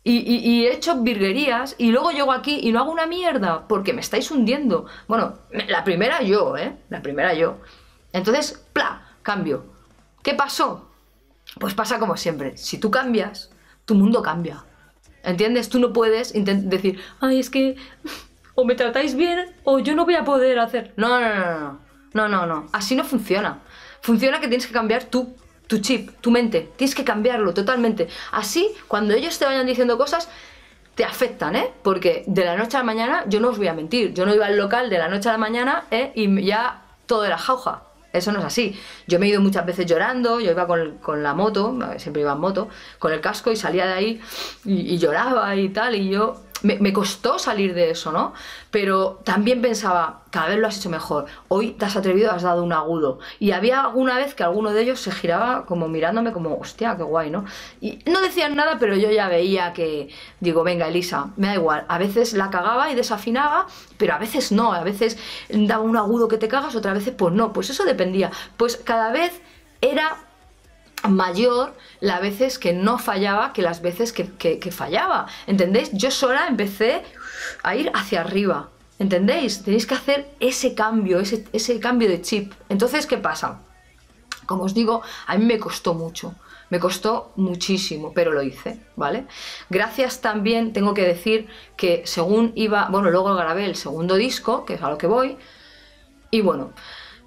y, 0.06 0.68
he 0.68 0.74
hecho 0.74 1.02
virguerías 1.02 1.76
y 1.78 1.92
luego 1.92 2.12
llego 2.12 2.32
aquí 2.32 2.62
y 2.64 2.72
no 2.72 2.80
hago 2.80 2.94
una 2.94 3.08
mierda 3.08 3.68
porque 3.68 3.92
me 3.92 4.00
estáis 4.00 4.32
hundiendo. 4.32 4.86
Bueno, 5.10 5.40
la 5.68 5.84
primera 5.84 6.22
yo, 6.22 6.56
¿eh? 6.56 6.78
La 6.88 7.02
primera 7.02 7.34
yo. 7.34 7.58
Entonces, 8.14 8.66
¡pla! 8.72 9.09
Cambio. 9.30 9.64
¿Qué 10.24 10.34
pasó? 10.34 10.90
Pues 11.60 11.76
pasa 11.76 12.00
como 12.00 12.18
siempre. 12.18 12.58
Si 12.58 12.80
tú 12.80 12.90
cambias, 12.90 13.52
tu 13.86 13.94
mundo 13.94 14.24
cambia. 14.24 14.64
¿Entiendes? 15.22 15.70
Tú 15.70 15.78
no 15.78 15.94
puedes 15.94 16.34
decir, 16.34 17.00
ay, 17.20 17.40
es 17.40 17.52
que 17.52 17.76
o 18.56 18.66
me 18.66 18.74
tratáis 18.74 19.14
bien 19.14 19.56
o 19.66 19.78
yo 19.78 19.96
no 19.96 20.06
voy 20.06 20.16
a 20.16 20.26
poder 20.26 20.58
hacer. 20.58 20.94
No, 20.98 21.20
no, 21.20 21.30
no, 21.30 21.38
no, 21.46 21.80
no, 22.16 22.28
no, 22.28 22.46
no. 22.48 22.70
Así 22.72 22.96
no 22.96 23.04
funciona. 23.04 23.60
Funciona 24.02 24.40
que 24.40 24.48
tienes 24.48 24.66
que 24.66 24.74
cambiar 24.74 25.04
tú, 25.04 25.36
tu 25.68 25.78
chip, 25.78 26.10
tu 26.22 26.32
mente. 26.32 26.72
Tienes 26.76 26.96
que 26.96 27.04
cambiarlo 27.04 27.54
totalmente. 27.54 28.08
Así, 28.32 28.68
cuando 28.88 29.14
ellos 29.14 29.38
te 29.38 29.46
vayan 29.46 29.68
diciendo 29.68 30.00
cosas, 30.00 30.28
te 30.96 31.06
afectan, 31.06 31.56
¿eh? 31.56 31.72
Porque 31.84 32.24
de 32.26 32.46
la 32.46 32.58
noche 32.58 32.78
a 32.78 32.80
la 32.80 32.86
mañana, 32.86 33.26
yo 33.28 33.40
no 33.40 33.50
os 33.50 33.60
voy 33.60 33.68
a 33.68 33.76
mentir, 33.76 34.12
yo 34.12 34.26
no 34.26 34.34
iba 34.34 34.48
al 34.48 34.58
local 34.58 34.90
de 34.90 34.98
la 34.98 35.08
noche 35.08 35.30
a 35.30 35.34
la 35.34 35.38
mañana, 35.38 35.84
¿eh? 35.92 36.14
Y 36.16 36.44
ya 36.44 36.82
todo 37.06 37.26
era 37.26 37.38
jauja. 37.38 37.84
Eso 38.12 38.32
no 38.32 38.40
es 38.40 38.46
así. 38.46 38.80
Yo 39.08 39.20
me 39.20 39.28
he 39.28 39.30
ido 39.30 39.42
muchas 39.42 39.66
veces 39.66 39.86
llorando, 39.86 40.40
yo 40.40 40.52
iba 40.52 40.68
con, 40.68 41.24
la 41.24 41.34
moto, 41.34 41.78
siempre 41.98 42.22
iba 42.22 42.34
en 42.34 42.40
moto, 42.40 42.70
con 42.98 43.14
el 43.14 43.22
casco 43.22 43.52
y 43.52 43.56
salía 43.56 43.86
de 43.86 43.94
ahí 43.94 44.22
y, 44.66 44.94
y 44.94 44.98
lloraba 44.98 45.56
y 45.56 45.70
tal, 45.70 45.96
y 45.96 46.10
yo 46.10 46.42
me, 46.64 46.94
costó 46.94 47.40
salir 47.40 47.74
de 47.74 47.92
eso, 47.92 48.12
¿no? 48.12 48.34
Pero 48.72 49.20
también 49.24 49.62
pensaba, 49.62 50.24
cada 50.30 50.50
vez 50.50 50.58
lo 50.60 50.68
has 50.68 50.78
hecho 50.78 50.90
mejor. 50.90 51.26
Hoy 51.48 51.72
te 51.72 51.86
has 51.86 51.96
atrevido, 51.96 52.32
has 52.32 52.44
dado 52.44 52.64
un 52.64 52.74
agudo. 52.74 53.20
Y 53.40 53.52
había 53.52 53.82
alguna 53.82 54.18
vez 54.18 54.34
que 54.34 54.44
alguno 54.44 54.72
de 54.72 54.82
ellos 54.82 55.00
se 55.00 55.12
giraba 55.12 55.66
como 55.66 55.88
mirándome 55.88 56.32
como, 56.32 56.58
hostia, 56.58 56.98
qué 56.98 57.04
guay, 57.04 57.30
¿no? 57.30 57.46
Y 57.82 58.00
no 58.06 58.22
decían 58.22 58.56
nada, 58.56 58.78
pero 58.80 58.96
yo 58.96 59.10
ya 59.12 59.28
veía 59.30 59.74
que, 59.74 60.10
digo, 60.40 60.64
venga, 60.64 60.88
Elisa, 60.88 61.32
me 61.38 61.48
da 61.48 61.56
igual. 61.56 61.86
A 61.88 61.98
veces 61.98 62.34
la 62.34 62.50
cagaba 62.50 62.92
y 62.92 62.96
desafinaba, 62.96 63.68
pero 63.98 64.14
a 64.14 64.18
veces 64.18 64.52
no. 64.52 64.74
A 64.74 64.84
veces 64.84 65.18
daba 65.50 65.84
un 65.84 65.98
agudo 65.98 66.28
que 66.28 66.38
te 66.38 66.48
cagas, 66.48 66.76
otras 66.76 66.96
veces 66.96 67.14
pues 67.18 67.34
no. 67.34 67.54
Pues 67.54 67.70
eso 67.70 67.86
dependía. 67.86 68.32
Pues 68.58 68.78
cada 68.78 69.12
vez 69.12 69.42
era 69.82 70.29
mayor 71.08 71.76
las 72.00 72.22
veces 72.22 72.60
que 72.60 72.74
no 72.74 72.98
fallaba 72.98 73.54
que 73.54 73.62
las 73.62 73.82
veces 73.82 74.12
que, 74.12 74.72
fallaba. 74.72 75.28
¿Entendéis? 75.48 75.92
Yo 75.94 76.12
sola 76.12 76.48
empecé 76.48 77.04
a 77.64 77.76
ir 77.76 77.92
hacia 77.94 78.22
arriba. 78.22 78.70
¿Entendéis? 78.98 79.64
Tenéis 79.64 79.86
que 79.88 79.96
hacer 79.96 80.30
ese 80.40 80.74
cambio, 80.76 81.20
ese, 81.20 81.46
ese 81.54 81.80
cambio 81.80 82.10
de 82.10 82.22
chip. 82.22 82.54
Entonces, 82.68 83.06
¿qué 83.06 83.18
pasa? 83.18 83.62
Como 84.46 84.64
os 84.64 84.74
digo, 84.74 85.02
a 85.28 85.38
mí 85.38 85.46
me 85.46 85.60
costó 85.60 85.94
mucho. 85.94 86.36
Me 86.70 86.80
costó 86.80 87.32
muchísimo, 87.36 88.12
pero 88.14 88.32
lo 88.32 88.44
hice, 88.44 88.80
¿vale? 88.96 89.26
Gracias 89.70 90.22
también, 90.22 90.72
tengo 90.72 90.94
que 90.94 91.02
decir 91.02 91.48
que 91.76 92.04
según 92.06 92.52
iba, 92.56 92.88
bueno, 92.92 93.10
luego 93.10 93.34
grabé 93.34 93.66
el 93.66 93.76
segundo 93.76 94.16
disco, 94.16 94.66
que 94.66 94.76
es 94.76 94.82
a 94.84 94.90
lo 94.90 94.98
que 94.98 95.08
voy, 95.08 95.38
y 96.30 96.42
bueno, 96.42 96.74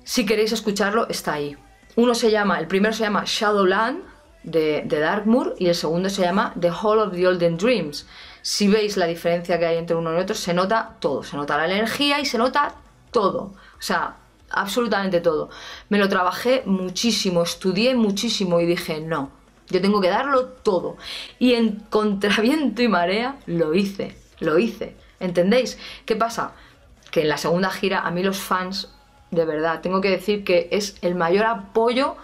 si 0.05 0.27
queréis 0.27 0.53
escucharlo, 0.53 1.09
está 1.09 1.33
ahí, 1.35 1.57
uno 1.97 2.15
se 2.15 2.31
llama, 2.31 2.59
el 2.59 2.67
primero 2.67 2.95
se 2.95 3.05
llama 3.05 3.25
Shadowland 3.27 4.03
de, 4.43 4.83
de 4.87 4.99
Darkmoor 4.99 5.55
y 5.59 5.69
el 5.69 5.75
segundo 5.75 6.09
se 6.09 6.23
llama 6.23 6.55
The 6.59 6.71
Hall 6.71 6.99
of 6.99 7.13
the 7.13 7.27
Olden 7.27 7.57
Dreams. 7.57 8.07
Si 8.43 8.67
veis 8.69 8.97
la 8.97 9.07
diferencia 9.07 9.59
que 9.59 9.67
hay 9.67 9.77
entre 9.77 9.97
uno 9.97 10.13
y 10.15 10.21
otro, 10.21 10.35
se 10.35 10.53
nota 10.53 10.97
todo, 11.01 11.23
se 11.23 11.37
nota 11.37 11.57
la 11.57 11.67
energía 11.67 12.19
y 12.21 12.27
se 12.27 12.39
nota 12.39 12.75
todo. 13.11 13.55
O 13.79 13.83
sea, 13.83 14.17
absolutamente 14.51 15.21
todo. 15.21 15.51
Me 15.89 15.99
lo 15.99 16.09
trabajé 16.09 16.63
muchísimo, 16.67 17.43
estudié 17.43 17.95
muchísimo 17.95 18.61
y 18.61 18.67
dije, 18.67 19.01
no, 19.01 19.31
yo 19.69 19.81
tengo 19.81 20.01
que 20.01 20.09
darlo 20.09 20.47
todo. 20.47 20.97
Y 21.39 21.55
en 21.55 21.77
contraviento 21.91 22.83
y 22.83 22.89
marea 22.89 23.37
lo 23.47 23.75
hice, 23.75 24.17
lo 24.41 24.59
hice. 24.59 24.97
¿Entendéis? 25.21 25.79
¿Qué 26.05 26.17
pasa? 26.17 26.53
Que 27.11 27.23
en 27.23 27.29
la 27.29 27.37
segunda 27.37 27.71
gira 27.71 28.01
a 28.01 28.11
mí 28.11 28.23
los 28.23 28.39
fans 28.39 28.92
de 29.33 29.45
verdad. 29.45 29.81
Tengo 29.81 30.01
que 30.01 30.11
decir 30.11 30.45
que 30.45 30.69
es 30.71 30.97
el 31.03 31.17
mayor 31.17 31.47
apoyo 31.47 32.17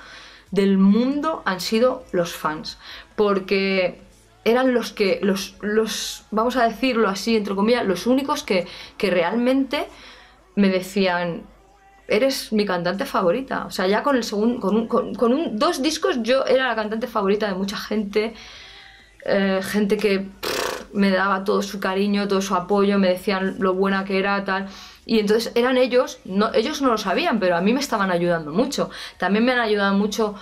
del 0.53 0.79
mundo 0.79 1.43
han 1.45 1.61
sido 1.61 2.05
los 2.13 2.33
fans. 2.35 2.79
Porque 3.17 4.01
eran 4.45 4.73
los 4.73 4.93
que, 4.93 5.19
los, 5.23 5.57
los, 5.61 6.25
vamos 6.31 6.57
a 6.57 6.69
decirlo 6.69 7.09
así, 7.09 7.37
entre 7.37 7.57
comillas, 7.57 7.85
los 7.85 8.07
únicos 8.07 8.45
que, 8.45 8.67
que 8.97 9.11
realmente 9.11 9.89
me 10.55 10.69
decían, 10.69 11.43
eres 12.07 12.53
mi 12.53 12.65
cantante 12.65 13.05
favorita. 13.05 13.67
O 13.67 13.71
sea, 13.71 13.87
ya 13.87 14.03
con 14.03 14.17
el 14.17 14.25
segundo, 14.25 14.61
con, 14.61 14.87
con, 14.87 15.15
con 15.15 15.33
un, 15.33 15.59
dos 15.59 15.83
discos 15.83 16.23
yo 16.23 16.45
era 16.45 16.69
la 16.69 16.77
cantante 16.77 17.07
favorita 17.07 17.49
de 17.49 17.55
mucha 17.55 17.77
gente, 17.77 18.35
eh, 19.25 19.61
gente 19.63 19.97
que 19.97 20.29
me 20.93 21.11
daba 21.11 21.45
todo 21.45 21.63
su 21.63 21.81
cariño, 21.81 22.29
todo 22.29 22.41
su 22.41 22.55
apoyo, 22.55 22.99
me 22.99 23.09
decían 23.09 23.57
lo 23.59 23.75
buena 23.75 24.05
que 24.05 24.19
era, 24.19 24.45
tal. 24.45 24.69
Y 25.09 25.21
entonces 25.21 25.53
eran 25.55 25.79
ellos, 25.79 26.19
no, 26.27 26.53
ellos 26.53 26.83
no 26.83 26.91
lo 26.91 26.99
sabían, 26.99 27.41
pero 27.41 27.57
a 27.57 27.63
mí 27.63 27.73
me 27.73 27.81
estaban 27.81 28.11
ayudando 28.11 28.53
mucho. 28.53 28.91
También 29.17 29.43
me 29.43 29.53
han 29.53 29.59
ayudado 29.59 29.95
mucho 29.95 30.35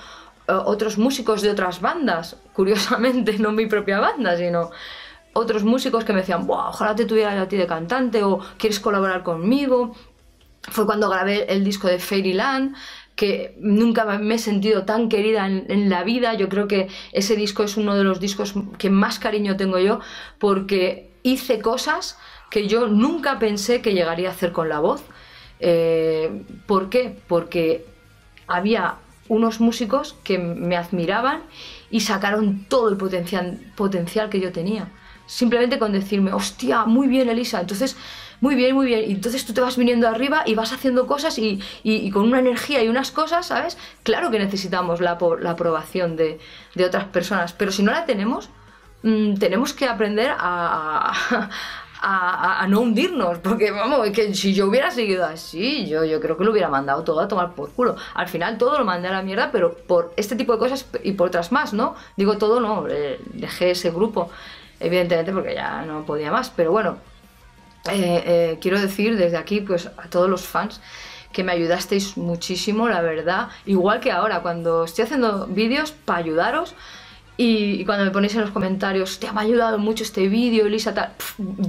eh, 0.48 0.52
otros 0.52 0.98
músicos 0.98 1.40
de 1.40 1.50
otras 1.50 1.80
bandas, 1.80 2.36
curiosamente, 2.52 3.38
no 3.38 3.52
mi 3.52 3.66
propia 3.66 4.00
banda, 4.00 4.36
sino 4.36 4.72
otros 5.34 5.62
músicos 5.62 6.04
que 6.04 6.12
me 6.12 6.18
decían, 6.18 6.48
Buah, 6.48 6.70
ojalá 6.70 6.96
te 6.96 7.04
tuviera 7.04 7.40
a 7.40 7.46
ti 7.46 7.56
de 7.56 7.68
cantante 7.68 8.24
o 8.24 8.40
quieres 8.58 8.80
colaborar 8.80 9.22
conmigo. 9.22 9.94
Fue 10.62 10.84
cuando 10.84 11.08
grabé 11.08 11.44
el 11.44 11.62
disco 11.62 11.86
de 11.86 12.00
Fairyland, 12.00 12.74
que 13.14 13.56
nunca 13.60 14.04
me 14.04 14.34
he 14.34 14.38
sentido 14.38 14.84
tan 14.84 15.08
querida 15.08 15.46
en, 15.46 15.88
la 15.88 16.02
vida. 16.02 16.34
Yo 16.34 16.48
creo 16.48 16.66
que 16.66 16.88
ese 17.12 17.36
disco 17.36 17.62
es 17.62 17.76
uno 17.76 17.94
de 17.94 18.02
los 18.02 18.18
discos 18.18 18.52
que 18.78 18.90
más 18.90 19.20
cariño 19.20 19.56
tengo 19.56 19.78
yo 19.78 20.00
porque 20.40 21.12
hice 21.22 21.60
cosas 21.60 22.18
que 22.50 22.68
yo 22.68 22.88
nunca 22.88 23.38
pensé 23.38 23.82
que 23.82 23.94
llegaría 23.94 24.28
a 24.28 24.32
hacer 24.32 24.52
con 24.52 24.68
la 24.68 24.80
voz. 24.80 25.02
Eh, 25.60 26.42
¿Por 26.66 26.88
qué? 26.90 27.16
Porque 27.26 27.84
había 28.46 28.96
unos 29.28 29.60
músicos 29.60 30.14
que 30.24 30.38
me 30.38 30.76
admiraban 30.76 31.42
y 31.90 32.00
sacaron 32.00 32.64
todo 32.68 32.88
el 32.88 32.96
potencial, 32.96 34.30
que 34.30 34.40
yo 34.40 34.52
tenía. 34.52 34.88
Simplemente 35.26 35.78
con 35.78 35.92
decirme, 35.92 36.32
hostia, 36.32 36.84
muy 36.84 37.08
bien 37.08 37.28
Elisa. 37.28 37.60
Entonces, 37.60 37.96
muy 38.40 38.54
bien, 38.54 38.74
muy 38.74 38.86
bien. 38.86 39.10
Y 39.10 39.14
entonces 39.14 39.44
tú 39.44 39.52
te 39.52 39.60
vas 39.60 39.76
viniendo 39.76 40.08
arriba 40.08 40.42
y 40.46 40.54
vas 40.54 40.72
haciendo 40.72 41.06
cosas 41.06 41.38
y, 41.38 41.60
con 42.12 42.24
una 42.24 42.38
energía 42.38 42.82
y 42.82 42.88
unas 42.88 43.10
cosas, 43.10 43.46
¿sabes? 43.46 43.76
Claro 44.02 44.30
que 44.30 44.38
necesitamos 44.38 45.00
la, 45.00 45.12
aprobación 45.12 46.16
de, 46.16 46.38
otras 46.84 47.04
personas, 47.06 47.52
pero 47.52 47.72
si 47.72 47.82
no 47.82 47.92
la 47.92 48.04
tenemos, 48.04 48.50
mm, 49.02 49.34
tenemos 49.34 49.72
que 49.72 49.86
aprender 49.86 50.32
a, 50.38 51.50
no 52.68 52.80
hundirnos, 52.80 53.38
porque 53.38 53.70
vamos, 53.70 54.08
que 54.10 54.34
si 54.34 54.54
yo 54.54 54.66
hubiera 54.66 54.90
seguido 54.90 55.24
así, 55.24 55.86
yo, 55.86 56.04
yo 56.04 56.20
creo 56.20 56.36
que 56.36 56.44
lo 56.44 56.52
hubiera 56.52 56.68
mandado 56.68 57.04
todo 57.04 57.20
a 57.20 57.28
tomar 57.28 57.54
por 57.54 57.70
culo. 57.72 57.96
Al 58.14 58.28
final 58.28 58.58
todo 58.58 58.78
lo 58.78 58.84
mandé 58.84 59.08
a 59.08 59.12
la 59.12 59.22
mierda, 59.22 59.50
pero 59.52 59.74
por 59.74 60.12
este 60.16 60.36
tipo 60.36 60.52
de 60.52 60.58
cosas 60.58 60.86
y 61.02 61.12
por 61.12 61.28
otras 61.28 61.52
más, 61.52 61.72
¿no? 61.72 61.94
Digo 62.16 62.38
todo, 62.38 62.60
no, 62.60 62.86
eh, 62.88 63.20
dejé 63.32 63.70
ese 63.70 63.90
grupo, 63.90 64.30
evidentemente 64.80 65.32
porque 65.32 65.54
ya 65.54 65.82
no 65.82 66.04
podía 66.04 66.30
más, 66.30 66.50
pero 66.50 66.72
bueno, 66.72 66.98
eh, 67.90 68.22
eh, 68.26 68.58
quiero 68.60 68.80
decir 68.80 69.16
desde 69.16 69.36
aquí 69.36 69.60
pues 69.60 69.86
a 69.86 70.08
todos 70.10 70.28
los 70.28 70.42
fans 70.42 70.80
que 71.32 71.44
me 71.44 71.52
ayudasteis 71.52 72.16
muchísimo, 72.16 72.88
la 72.88 73.02
verdad. 73.02 73.48
Igual 73.66 74.00
que 74.00 74.10
ahora, 74.10 74.40
cuando 74.40 74.84
estoy 74.84 75.04
haciendo 75.04 75.46
vídeos 75.46 75.92
para 75.92 76.20
ayudaros 76.20 76.74
y, 77.36 77.84
cuando 77.84 78.04
me 78.04 78.10
ponéis 78.10 78.34
en 78.34 78.42
los 78.42 78.50
comentarios, 78.50 79.18
te 79.18 79.26
ha 79.26 79.38
ayudado 79.38 79.78
mucho 79.78 80.04
este 80.04 80.28
vídeo, 80.28 80.66
Elisa, 80.66 80.94
tal. 80.94 81.12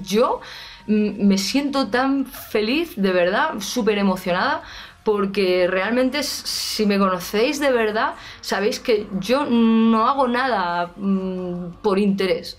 yo 0.04 0.42
me 0.88 1.38
siento 1.38 1.88
tan 1.88 2.26
feliz, 2.26 2.94
de 2.96 3.12
verdad, 3.12 3.60
súper 3.60 3.98
emocionada, 3.98 4.64
porque 5.04 5.68
realmente 5.68 6.24
si 6.24 6.86
me 6.86 6.98
conocéis 6.98 7.60
de 7.60 7.72
verdad, 7.72 8.16
sabéis 8.42 8.80
que 8.80 9.08
yo 9.20 9.46
no 9.46 10.08
hago 10.08 10.28
nada 10.28 10.92
mm, 10.96 11.82
por 11.82 12.00
interés. 12.00 12.58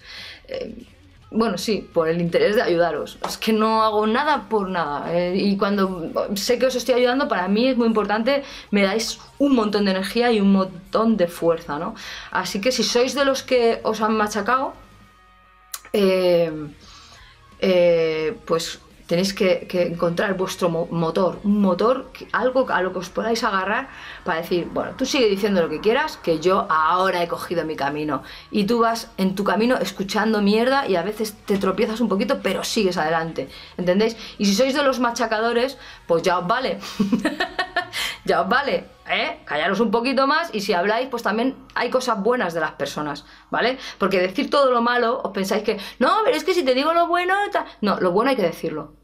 Eh, 0.48 0.86
bueno, 1.30 1.58
sí, 1.58 1.86
por 1.92 2.08
el 2.08 2.20
interés 2.20 2.56
de 2.56 2.62
ayudaros. 2.62 3.18
Es 3.26 3.36
que 3.36 3.52
no 3.52 3.82
hago 3.82 4.06
nada 4.06 4.48
por 4.48 4.70
nada. 4.70 5.14
Eh, 5.14 5.36
y 5.36 5.56
cuando 5.58 6.10
sé 6.34 6.58
que 6.58 6.66
os 6.66 6.74
estoy 6.74 6.94
ayudando, 6.94 7.28
para 7.28 7.48
mí 7.48 7.68
es 7.68 7.76
muy 7.76 7.86
importante, 7.86 8.44
me 8.70 8.82
dais 8.82 9.20
un 9.38 9.54
montón 9.54 9.84
de 9.84 9.90
energía 9.90 10.32
y 10.32 10.40
un 10.40 10.52
montón 10.52 11.16
de 11.18 11.28
fuerza, 11.28 11.78
¿no? 11.78 11.94
Así 12.30 12.60
que 12.60 12.72
si 12.72 12.82
sois 12.82 13.14
de 13.14 13.26
los 13.26 13.42
que 13.42 13.80
os 13.82 14.00
han 14.00 14.16
machacado, 14.16 14.72
eh, 15.92 16.50
eh, 17.60 18.38
pues 18.46 18.80
tenéis 19.08 19.32
que, 19.32 19.66
encontrar 19.90 20.36
vuestro 20.36 20.68
motor, 20.68 21.40
un 21.42 21.62
motor, 21.62 22.10
algo 22.32 22.66
a 22.70 22.82
lo 22.82 22.92
que 22.92 22.98
os 22.98 23.08
podáis 23.08 23.42
agarrar 23.42 23.88
para 24.22 24.42
decir, 24.42 24.68
bueno, 24.70 24.92
tú 24.98 25.06
sigue 25.06 25.28
diciendo 25.30 25.62
lo 25.62 25.70
que 25.70 25.80
quieras, 25.80 26.18
que 26.18 26.40
yo 26.40 26.66
ahora 26.68 27.22
he 27.22 27.26
cogido 27.26 27.64
mi 27.64 27.74
camino. 27.74 28.22
Y 28.50 28.64
tú 28.64 28.80
vas 28.80 29.10
en 29.16 29.34
tu 29.34 29.44
camino 29.44 29.78
escuchando 29.78 30.42
mierda 30.42 30.86
y 30.86 30.96
a 30.96 31.02
veces 31.02 31.34
te 31.46 31.56
tropiezas 31.56 32.00
un 32.00 32.08
poquito, 32.10 32.40
pero 32.42 32.62
sigues 32.62 32.98
adelante, 32.98 33.48
¿entendéis? 33.78 34.14
Y 34.36 34.44
si 34.44 34.54
sois 34.54 34.74
de 34.74 34.82
los 34.82 35.00
machacadores, 35.00 35.78
pues 36.06 36.22
ya 36.22 36.38
os 36.38 36.46
vale. 36.46 36.78
ya 38.26 38.42
os 38.42 38.48
vale, 38.48 38.84
¿eh? 39.08 39.40
Callaros 39.46 39.80
un 39.80 39.90
poquito 39.90 40.26
más 40.26 40.50
y 40.52 40.60
si 40.60 40.74
habláis, 40.74 41.08
pues 41.08 41.22
también 41.22 41.56
hay 41.74 41.88
cosas 41.88 42.22
buenas 42.22 42.52
de 42.52 42.60
las 42.60 42.72
personas, 42.72 43.24
¿vale? 43.50 43.78
Porque 43.96 44.20
decir 44.20 44.50
todo 44.50 44.70
lo 44.70 44.82
malo, 44.82 45.22
os 45.24 45.32
pensáis 45.32 45.62
que, 45.62 45.78
no, 45.98 46.12
pero 46.26 46.36
es 46.36 46.44
que 46.44 46.52
si 46.52 46.62
te 46.62 46.74
digo 46.74 46.92
lo 46.92 47.06
bueno, 47.06 47.34
no, 47.80 47.98
lo 48.00 48.12
bueno 48.12 48.28
hay 48.28 48.36
que 48.36 48.42
decirlo 48.42 48.97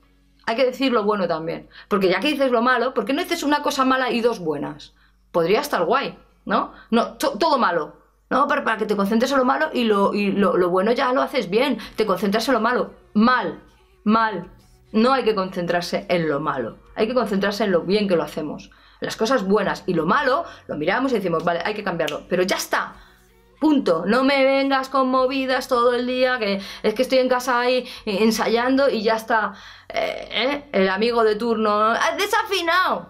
hay 0.47 0.57
que 0.57 0.65
decir 0.65 0.93
lo 0.93 1.05
bueno 1.05 1.27
también. 1.29 1.69
Porque 1.89 2.09
ya 2.09 2.21
que 2.21 2.29
dices 2.29 2.51
lo 2.51 2.63
malo, 2.63 2.95
¿por 2.95 3.05
qué 3.05 3.13
no 3.13 3.23
dices 3.23 3.43
una 3.43 3.63
cosa 3.63 3.85
mala 3.85 4.11
y 4.11 4.21
dos 4.21 4.41
buenas? 4.41 4.95
Podría 5.33 5.61
estar 5.61 5.85
guay, 5.85 6.19
¿no? 6.45 6.73
No, 6.91 7.15
todo 7.15 7.59
malo. 7.59 7.97
No, 8.31 8.49
para, 8.49 8.65
para, 8.65 8.79
que 8.79 8.87
te 8.87 8.97
concentres 8.97 9.31
en 9.33 9.39
lo 9.39 9.45
malo 9.45 9.69
y, 9.73 9.85
lo, 9.85 10.15
y 10.15 10.33
lo, 10.33 10.69
bueno 10.71 10.93
ya 10.93 11.13
lo 11.13 11.23
haces 11.23 11.51
bien. 11.51 11.79
Te 11.97 12.07
concentras 12.07 12.49
en 12.49 12.55
lo 12.55 12.61
malo. 12.61 12.93
Mal, 13.13 13.61
mal. 14.03 14.51
No 14.93 15.13
hay 15.13 15.25
que 15.25 15.35
concentrarse 15.35 16.07
en 16.09 16.29
lo 16.29 16.41
malo. 16.41 16.79
Hay 16.95 17.07
que 17.07 17.15
concentrarse 17.15 17.65
en 17.65 17.73
lo 17.73 17.83
bien 17.83 18.09
que 18.09 18.17
lo 18.17 18.23
hacemos. 18.23 18.71
las 19.01 19.17
cosas 19.17 19.45
buenas. 19.45 19.85
Y 19.87 19.95
lo 19.95 20.07
malo, 20.07 20.45
lo 20.69 20.77
miramos 20.77 21.13
y 21.13 21.17
decimos, 21.17 21.45
vale, 21.45 21.61
hay 21.65 21.75
que 21.75 21.85
cambiarlo. 21.85 22.23
Pero 22.29 22.43
ya 22.43 22.57
está. 22.57 22.97
Punto. 23.65 24.05
No 24.07 24.25
me 24.25 24.45
vengas 24.45 24.91
con 24.91 25.09
movidas 25.09 25.69
todo 25.69 25.95
el 25.95 26.07
día, 26.07 26.39
que 26.39 26.61
es 26.83 26.93
que 26.93 27.01
estoy 27.01 27.17
en 27.17 27.31
casa 27.31 27.61
ahí 27.61 27.91
ensayando 28.05 28.91
y 28.91 29.03
ya 29.03 29.17
está 29.17 29.55
eh, 29.89 30.29
eh, 30.31 30.65
el 30.73 30.91
amigo 30.91 31.25
de 31.25 31.37
turno. 31.37 31.95
¡Desafinado! 32.19 33.09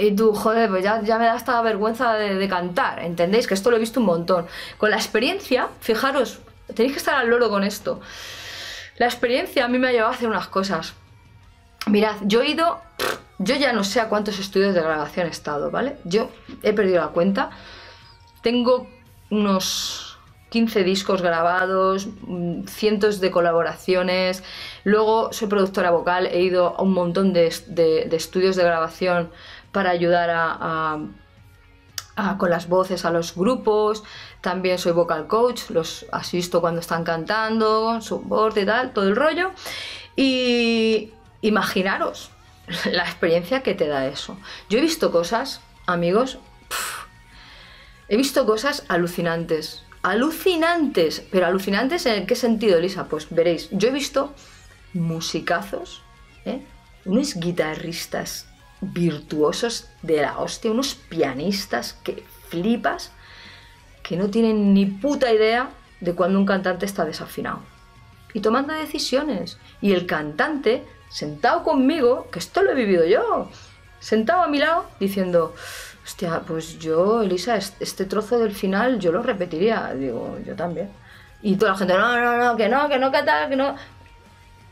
Y 0.00 0.10
tú, 0.16 0.34
joder, 0.34 0.68
pues 0.68 0.82
ya, 0.82 1.00
ya 1.02 1.16
me 1.16 1.26
da 1.26 1.36
esta 1.36 1.62
vergüenza 1.62 2.14
de, 2.14 2.48
cantar, 2.48 3.04
¿entendéis? 3.04 3.46
Que 3.46 3.54
esto 3.54 3.70
lo 3.70 3.76
he 3.76 3.78
visto 3.78 4.00
un 4.00 4.06
montón. 4.06 4.48
Con 4.78 4.90
la 4.90 4.96
experiencia, 4.96 5.68
fijaros, 5.78 6.40
tenéis 6.74 6.94
que 6.94 6.98
estar 6.98 7.14
al 7.14 7.30
loro 7.30 7.48
con 7.48 7.62
esto. 7.62 8.00
La 8.96 9.06
experiencia 9.06 9.64
a 9.64 9.68
mí 9.68 9.78
me 9.78 9.86
ha 9.86 9.92
llevado 9.92 10.10
a 10.10 10.16
hacer 10.16 10.28
unas 10.28 10.48
cosas. 10.48 10.94
Mirad, 11.86 12.16
yo 12.22 12.42
he 12.42 12.48
ido, 12.48 12.80
yo 13.38 13.54
ya 13.54 13.72
no 13.72 13.84
sé 13.84 14.00
a 14.00 14.08
cuántos 14.08 14.40
estudios 14.40 14.74
de 14.74 14.80
grabación 14.80 15.28
he 15.28 15.30
estado, 15.30 15.70
¿vale? 15.70 15.98
Yo 16.02 16.30
he 16.64 16.72
perdido 16.72 17.00
la 17.00 17.10
cuenta. 17.10 17.50
Tengo 18.42 18.88
unos 19.34 20.16
15 20.54 20.84
discos 20.84 21.20
grabados, 21.20 22.06
mm, 22.06 22.66
cientos 22.68 23.20
de 23.20 23.32
colaboraciones. 23.32 24.44
Luego 24.84 25.32
soy 25.32 25.48
productora 25.48 25.90
vocal, 25.90 26.28
he 26.28 26.42
ido 26.42 26.76
a 26.78 26.82
un 26.82 26.92
montón 26.92 27.32
de, 27.32 27.46
estudios 28.12 28.54
de 28.54 28.62
grabación 28.62 29.30
para 29.72 29.90
ayudar 29.90 30.30
a, 30.32 30.98
con 32.38 32.50
las 32.50 32.68
voces 32.68 33.04
a 33.04 33.10
los 33.10 33.34
grupos. 33.34 34.04
También 34.40 34.78
soy 34.78 34.92
vocal 34.92 35.26
coach, 35.26 35.70
los 35.70 36.06
asisto 36.12 36.60
cuando 36.60 36.80
están 36.80 37.02
cantando, 37.02 38.00
soporte 38.00 38.60
y 38.60 38.66
tal, 38.66 38.92
todo 38.92 39.08
el 39.08 39.16
rollo. 39.16 39.50
Y 40.14 41.12
imaginaros 41.40 42.30
la 42.92 43.02
experiencia 43.02 43.64
que 43.64 43.74
te 43.74 43.88
da 43.88 44.06
eso. 44.06 44.36
Yo 44.70 44.78
he 44.78 44.82
visto 44.82 45.10
cosas, 45.10 45.60
amigos, 45.86 46.38
He 48.08 48.16
visto 48.16 48.46
cosas 48.46 48.84
alucinantes. 48.88 49.82
Alucinantes. 50.02 51.22
Pero 51.30 51.46
alucinantes 51.46 52.06
en 52.06 52.26
qué 52.26 52.36
sentido, 52.36 52.78
Elisa? 52.78 53.08
Pues 53.08 53.28
veréis. 53.30 53.68
Yo 53.70 53.88
he 53.88 53.92
visto 53.92 54.34
musicazos, 54.92 56.02
¿eh? 56.44 56.62
unos 57.04 57.34
guitarristas 57.34 58.46
virtuosos 58.80 59.88
de 60.02 60.22
la 60.22 60.38
hostia, 60.38 60.70
unos 60.70 60.94
pianistas 60.94 61.94
que 62.04 62.22
flipas, 62.48 63.12
que 64.02 64.16
no 64.16 64.30
tienen 64.30 64.74
ni 64.74 64.86
puta 64.86 65.32
idea 65.32 65.70
de 66.00 66.14
cuando 66.14 66.38
un 66.38 66.46
cantante 66.46 66.86
está 66.86 67.04
desafinado. 67.04 67.60
Y 68.34 68.40
tomando 68.40 68.74
decisiones. 68.74 69.58
Y 69.80 69.92
el 69.92 70.06
cantante, 70.06 70.84
sentado 71.08 71.62
conmigo, 71.62 72.28
que 72.30 72.38
esto 72.38 72.62
lo 72.62 72.72
he 72.72 72.74
vivido 72.74 73.04
yo, 73.06 73.50
sentado 74.00 74.42
a 74.42 74.48
mi 74.48 74.58
lado, 74.58 74.86
diciendo, 75.00 75.54
Hostia, 76.04 76.42
pues 76.46 76.78
yo, 76.78 77.22
Elisa, 77.22 77.56
este 77.56 78.04
trozo 78.04 78.38
del 78.38 78.54
final 78.54 78.98
yo 79.00 79.10
lo 79.10 79.22
repetiría. 79.22 79.94
Digo, 79.94 80.38
yo 80.44 80.54
también. 80.54 80.90
Y 81.42 81.56
toda 81.56 81.72
la 81.72 81.78
gente, 81.78 81.94
no, 81.94 82.20
no, 82.20 82.36
no, 82.36 82.56
que 82.56 82.68
no, 82.68 82.88
que 82.88 82.98
no, 82.98 83.10
que 83.10 83.22
tal, 83.22 83.48
que 83.48 83.56
no. 83.56 83.74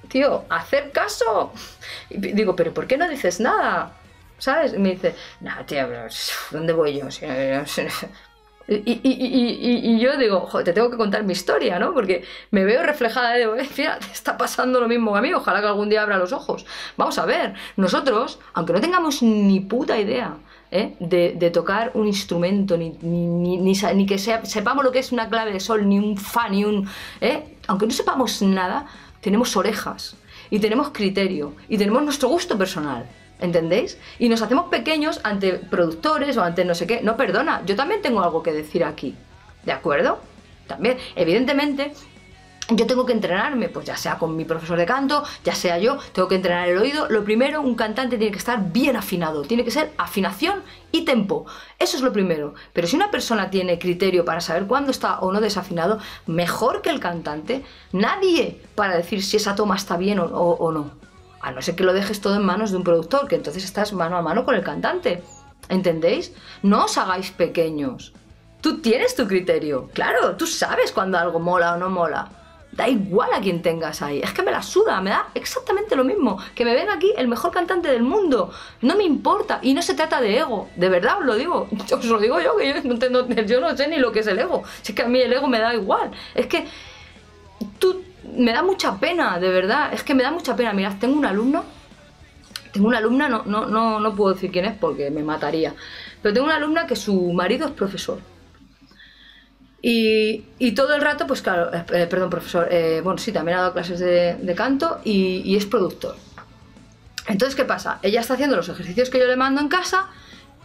Tío, 0.09 0.45
hacer 0.51 0.93
caso. 0.93 1.53
Digo, 2.11 2.55
pero 2.55 2.75
¿por 2.75 2.87
qué 2.87 2.99
no 2.99 3.09
dices 3.09 3.41
nada? 3.41 3.93
¿Sabes? 4.39 4.75
Y 4.75 4.79
me 4.79 4.91
dice, 4.91 5.15
no, 5.41 5.53
tío, 5.65 5.89
¿dónde 6.51 6.73
voy 6.75 6.99
yo? 6.99 7.09
Y, 8.69 9.99
yo 9.99 10.17
digo, 10.17 10.49
te 10.65 10.73
tengo 10.73 10.91
que 10.91 10.97
contar 10.97 11.25
mi 11.25 11.33
historia, 11.33 11.79
¿no? 11.79 11.93
Porque 11.93 12.25
me 12.51 12.65
veo 12.65 12.83
reflejada 12.83 13.33
de, 13.33 13.43
eh, 13.43 13.69
mira, 13.77 13.99
te 13.99 14.13
está 14.13 14.37
pasando 14.37 14.81
lo 14.81 14.89
mismo 14.89 15.13
que 15.13 15.19
a 15.19 15.23
mí, 15.23 15.35
ojalá 15.35 15.61
que 15.61 15.67
algún 15.67 15.89
día 15.89 16.03
abra 16.03 16.17
los 16.17 16.33
ojos. 16.33 16.65
Vamos 16.97 17.19
a 17.19 17.27
ver, 17.27 17.55
nosotros, 17.77 18.39
aunque 18.55 18.73
no 18.73 18.81
tengamos 18.81 19.23
ni 19.23 19.61
puta 19.61 19.99
idea 19.99 20.37
¿eh? 20.73 20.95
de, 20.99 21.51
tocar 21.51 21.93
un 21.95 22.07
instrumento, 22.07 22.77
ni, 22.77 22.97
ni, 23.03 23.59
ni, 23.59 24.07
que 24.07 24.19
sepamos 24.19 24.83
lo 24.83 24.91
que 24.91 24.99
es 24.99 25.13
una 25.13 25.29
clave 25.29 25.53
de 25.53 25.61
sol, 25.61 25.89
ni 25.89 25.99
un 25.99 26.17
fa, 26.17 26.49
ni 26.49 26.65
un... 26.65 26.89
¿eh? 27.21 27.57
Aunque 27.69 27.87
no 27.87 27.93
sepamos 27.93 28.43
nada, 28.43 28.87
tenemos 29.21 29.57
orejas 29.57 30.17
y 30.51 30.59
tenemos 30.59 30.89
criterio 30.89 31.55
y 31.69 31.79
tenemos 31.79 32.03
nuestro 32.03 32.29
gusto 32.29 32.59
personal. 32.59 33.07
¿Entendéis? 33.39 33.99
Y 34.21 34.29
nos 34.29 34.41
hacemos 34.41 34.69
pequeños 34.69 35.21
ante 35.25 35.55
productores 35.55 36.37
o 36.37 36.45
ante 36.45 36.65
no 36.65 36.77
sé 36.77 36.87
qué. 36.87 37.03
No, 37.03 37.17
perdona, 37.17 37.63
yo 37.67 37.75
también 37.75 38.01
tengo 38.01 38.23
algo 38.23 38.41
que 38.41 38.53
decir 38.53 38.85
aquí. 38.85 39.17
¿De 39.65 39.73
acuerdo? 39.73 40.21
También, 40.69 40.97
evidentemente, 41.17 41.93
yo 42.77 42.87
tengo 42.87 43.07
que 43.07 43.13
entrenarme, 43.13 43.69
pues 43.69 43.87
ya 43.87 43.97
sea 43.97 44.19
con 44.19 44.37
mi 44.37 44.45
profesor 44.45 44.79
de 44.79 44.87
canto, 44.87 45.23
ya 45.45 45.55
sea 45.55 45.79
yo, 45.79 45.99
tengo 46.13 46.29
que 46.29 46.37
entrenar 46.37 46.69
el 46.69 46.79
oído. 46.79 47.09
Lo 47.09 47.25
primero, 47.25 47.61
un 47.61 47.75
cantante 47.75 48.19
tiene 48.19 48.33
que 48.33 48.39
estar 48.39 48.73
bien 48.73 48.97
afinado, 48.97 49.43
tiene 49.43 49.65
que 49.65 49.71
ser 49.71 49.93
afinación 49.99 50.63
y 50.91 51.05
tempo. 51.05 51.47
Eso 51.79 51.97
es 51.97 52.03
lo 52.03 52.13
primero. 52.13 52.55
Pero 52.73 52.87
si 52.87 52.97
una 52.97 53.11
persona 53.11 53.51
tiene 53.51 53.79
criterio 53.79 54.25
para 54.25 54.41
saber 54.41 54.67
cuándo 54.67 54.91
está 54.91 55.21
o 55.21 55.33
no 55.33 55.41
desafinado, 55.41 55.99
mejor 56.27 56.83
que 56.83 56.91
el 56.91 57.01
cantante, 57.01 57.65
nadie 57.93 58.61
para 58.75 58.97
decir 58.97 59.23
si 59.23 59.37
esa 59.37 59.55
toma 59.55 59.77
está 59.77 59.97
bien 59.97 60.19
o, 60.21 60.73
no. 60.73 60.91
A 61.41 61.51
no 61.51 61.61
ser 61.61 61.75
que 61.75 61.85
lo 61.85 61.93
dejes 61.93 62.21
todo 62.21 62.37
en 62.37 62.45
manos 62.45 62.71
de 62.71 62.77
un 62.77 62.85
productor, 62.85 63.27
que 63.27 63.35
entonces 63.35 63.65
estás 63.65 63.93
mano 63.93 64.17
a 64.17 64.23
mano 64.23 64.45
con 64.45 64.55
el 64.55 64.63
cantante. 64.63 65.23
¿Entendéis? 65.69 66.33
No 66.63 66.85
os 66.85 66.99
hagáis 66.99 67.31
pequeños. 67.31 68.13
Tú 68.61 68.81
tienes 68.81 69.17
tu 69.17 69.27
criterio. 69.27 69.89
Claro, 69.93 70.37
tú 70.37 70.47
sabes 70.47 70.93
cuando 70.93 71.19
algo 71.19 71.41
mola 71.41 71.75
o 71.75 71.77
no 71.79 71.91
mola. 71.91 72.42
Da 72.73 72.89
igual 72.89 73.31
a 73.35 73.41
quien 73.41 73.61
tengas 73.61 74.01
ahí. 74.03 74.21
Es 74.21 74.33
que 74.33 74.43
me 74.43 74.51
la 74.51 74.63
suda, 74.63 75.01
me 75.01 75.11
da 75.11 75.29
exactamente 75.35 75.95
lo 75.95 76.05
mismo. 76.05 76.39
Que 76.55 76.65
me 76.65 76.75
venga 76.75 76.95
aquí 76.95 77.13
el 77.17 77.29
mejor 77.29 77.51
cantante 77.51 77.89
del 77.89 78.03
mundo. 78.03 78.51
No 78.81 78.97
me 78.97 79.05
importa. 79.05 79.61
Y 79.63 79.75
no 79.75 79.83
se 79.83 79.95
trata 79.95 80.21
de 80.21 80.39
ego. 80.39 80.69
De 80.77 80.89
verdad 80.89 81.19
os 81.19 81.27
lo 81.27 81.35
digo. 81.37 81.69
Os 81.93 82.05
lo 82.07 82.19
digo 82.19 82.41
yo, 82.41 82.57
que 82.57 82.83
yo 82.83 83.11
no, 83.11 83.29
yo 83.29 83.61
no 83.61 83.77
sé 83.77 83.89
ni 83.89 83.99
lo 83.99 84.11
que 84.11 84.21
es 84.21 84.27
el 84.27 84.39
ego. 84.39 84.63
Si 84.81 84.93
es 84.93 84.97
que 84.97 85.03
a 85.03 85.09
mí 85.09 85.21
el 85.21 85.33
ego 85.33 85.49
me 85.49 85.59
da 85.59 85.75
igual. 85.75 86.11
Es 86.35 86.47
que 86.47 86.67
tú 87.79 88.03
me 88.37 88.53
da 88.53 88.63
mucha 88.63 88.99
pena, 88.99 89.39
de 89.39 89.49
verdad, 89.49 89.93
es 89.93 90.03
que 90.03 90.15
me 90.15 90.23
da 90.23 90.31
mucha 90.31 90.57
pena. 90.57 90.73
Mirad, 90.73 90.99
tengo 90.99 91.19
un 91.19 91.27
alumno, 91.27 91.65
tengo 92.73 92.89
una 92.89 92.99
alumna, 92.99 93.29
no, 93.29 93.43
no, 93.45 93.67
no, 93.67 94.01
no 94.01 94.15
puedo 94.15 94.35
decir 94.35 94.51
quién 94.51 94.65
es 94.65 94.77
porque 94.77 95.11
me 95.11 95.23
mataría, 95.23 95.75
pero 96.21 96.33
tengo 96.33 96.47
una 96.47 96.57
alumna 96.57 96.87
que 96.87 96.97
su 96.97 97.33
marido 97.33 97.67
es 97.67 97.73
profesor. 97.73 98.19
Y, 99.85 100.73
todo 100.77 100.95
el 100.95 101.03
rato, 101.03 101.27
pues 101.27 101.43
claro, 101.43 101.75
eh, 101.75 101.85
eh, 101.93 102.07
perdón, 102.07 102.31
profesor, 102.31 102.69
eh, 102.71 103.01
bueno, 103.03 103.19
sí, 103.19 103.33
también 103.33 103.59
ha 103.59 103.63
dado 103.63 103.73
clases 103.73 103.99
de, 103.99 104.55
canto 104.57 105.01
y, 105.05 105.43
y, 105.45 105.57
es 105.57 105.67
productor. 105.67 106.15
Entonces, 107.27 107.57
¿qué 107.57 107.65
pasa? 107.65 107.99
Ella 108.03 108.21
está 108.21 108.35
haciendo 108.35 108.57
los 108.57 108.69
ejercicios 108.69 109.11
que 109.11 109.19
yo 109.19 109.27
le 109.27 109.37
mando 109.37 109.61
en 109.61 109.69
casa 109.69 110.07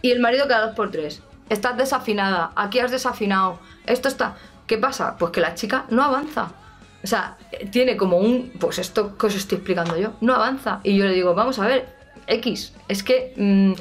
y 0.02 0.12
el 0.12 0.20
marido 0.20 0.46
cada 0.46 0.66
dos 0.66 0.76
por 0.76 0.92
tres. 0.92 1.20
Estás 1.48 1.76
desafinada, 1.76 2.52
aquí 2.54 2.78
has 2.78 2.90
desafinado, 2.90 3.58
esto 3.86 4.08
está... 4.08 4.36
¿Qué 4.68 4.76
pasa? 4.76 5.16
Pues 5.16 5.32
que 5.32 5.40
la 5.40 5.54
chica 5.54 5.86
no 5.88 6.04
avanza. 6.04 6.52
O 7.02 7.06
sea, 7.06 7.38
tiene 7.72 7.96
como 7.96 8.18
un, 8.18 8.52
pues 8.60 8.78
esto 8.78 9.16
que 9.16 9.26
os 9.26 9.34
estoy 9.34 9.56
explicando 9.56 9.96
yo, 9.96 10.12
no 10.20 10.34
avanza. 10.34 10.80
Y 10.84 10.94
yo 10.96 11.06
le 11.06 11.14
digo, 11.14 11.34
vamos 11.34 11.58
a 11.58 11.66
ver, 11.66 11.88
X, 12.26 12.74
es 12.86 13.02
que 13.02 13.32
mm, 13.34 13.72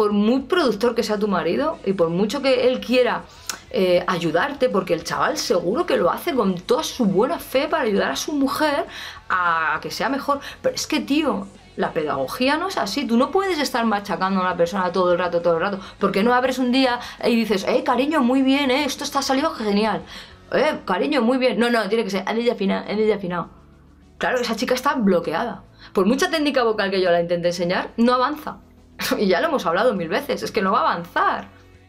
por 0.00 0.12
muy 0.12 0.40
productor 0.40 0.94
que 0.94 1.02
sea 1.02 1.18
tu 1.18 1.28
marido 1.28 1.78
y 1.84 1.92
por 1.92 2.08
mucho 2.08 2.40
que 2.40 2.66
él 2.66 2.80
quiera 2.80 3.24
eh, 3.70 4.02
ayudarte, 4.06 4.70
porque 4.70 4.94
el 4.94 5.04
chaval 5.04 5.36
seguro 5.36 5.84
que 5.84 5.98
lo 5.98 6.10
hace 6.10 6.34
con 6.34 6.54
toda 6.54 6.82
su 6.82 7.04
buena 7.04 7.38
fe 7.38 7.68
para 7.68 7.82
ayudar 7.82 8.12
a 8.12 8.16
su 8.16 8.32
mujer 8.32 8.86
a, 9.28 9.78
que 9.82 9.90
sea 9.90 10.08
mejor, 10.08 10.40
pero 10.62 10.74
es 10.74 10.86
que, 10.86 11.00
tío, 11.00 11.46
la 11.76 11.92
pedagogía 11.92 12.56
no 12.56 12.68
es 12.68 12.78
así. 12.78 13.06
Tú 13.06 13.18
no 13.18 13.30
puedes 13.30 13.58
estar 13.58 13.84
machacando 13.84 14.40
a 14.40 14.44
una 14.44 14.56
persona 14.56 14.90
todo 14.90 15.12
el 15.12 15.18
rato, 15.18 15.42
todo 15.42 15.56
el 15.56 15.60
rato. 15.60 15.80
Porque 15.98 16.22
no 16.22 16.32
abres 16.32 16.58
un 16.58 16.72
día 16.72 16.98
y 17.22 17.36
dices, 17.36 17.66
eh, 17.68 17.84
cariño, 17.84 18.22
muy 18.22 18.40
bien, 18.40 18.70
eh, 18.70 18.84
esto 18.86 19.04
está 19.04 19.20
salido 19.20 19.50
genial 19.50 20.02
eh, 20.52 20.78
cariño, 20.86 21.20
muy 21.20 21.36
bien. 21.36 21.58
No, 21.58 21.68
no, 21.68 21.86
tiene 21.90 22.04
que 22.04 22.10
ser 22.10 22.22
anillo 22.24 22.52
afinado, 22.52 22.88
anillo 22.88 23.14
afinado. 23.14 23.50
Claro, 24.16 24.38
esa 24.40 24.56
chica 24.56 24.72
está 24.72 24.94
bloqueada. 24.94 25.62
Por 25.92 26.06
mucha 26.06 26.30
técnica 26.30 26.62
vocal 26.62 26.90
que 26.90 27.02
yo 27.02 27.10
la 27.10 27.20
intente 27.20 27.48
enseñar, 27.48 27.90
no 27.98 28.14
avanza. 28.14 28.60
Y 29.18 29.26
ya 29.26 29.40
lo 29.40 29.48
hemos 29.48 29.66
hablado 29.66 29.94
mil 29.94 30.08
veces, 30.08 30.42
es 30.42 30.52
que 30.52 30.62
no 30.62 30.72
va 30.72 30.80
a 30.80 30.92
avanzar. 30.92 31.48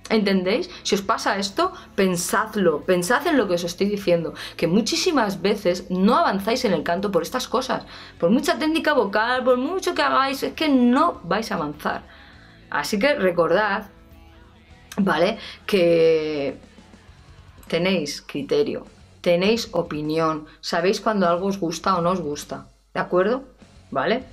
¿Entendéis? 0.10 0.70
Si 0.84 0.96
os 0.96 1.02
pasa 1.02 1.38
esto, 1.38 1.72
pensadlo, 1.96 2.84
pensad 2.84 3.26
en 3.28 3.38
lo 3.38 3.48
que 3.48 3.54
os 3.54 3.64
estoy 3.64 3.88
diciendo, 3.88 4.34
que 4.58 4.68
muchísimas 4.68 5.42
veces 5.42 5.90
no 5.90 6.18
avanzáis 6.18 6.66
en 6.66 6.74
el 6.74 6.84
canto 6.84 7.12
por 7.12 7.22
estas 7.22 7.48
cosas, 7.48 7.86
por 8.20 8.30
mucha 8.30 8.60
técnica 8.60 8.94
vocal, 8.94 9.44
por 9.44 9.58
mucho 9.58 9.94
que 9.94 10.02
hagáis, 10.02 10.44
es 10.44 10.54
que 10.54 10.68
no 10.68 11.22
vais 11.24 11.50
a 11.52 11.56
avanzar. 11.56 12.04
Así 12.70 13.00
que 13.00 13.16
recordad, 13.16 13.86
¿vale? 14.98 15.38
Que 15.66 16.58
tenéis 17.68 18.22
criterio, 18.22 18.86
tenéis 19.22 19.70
opinión, 19.72 20.46
sabéis 20.60 21.00
cuando 21.00 21.26
algo 21.26 21.48
os 21.48 21.58
gusta 21.58 21.96
o 21.96 22.02
no 22.02 22.10
os 22.10 22.20
gusta, 22.20 22.68
¿de 22.94 23.00
acuerdo? 23.00 23.46
¿Vale? 23.92 24.26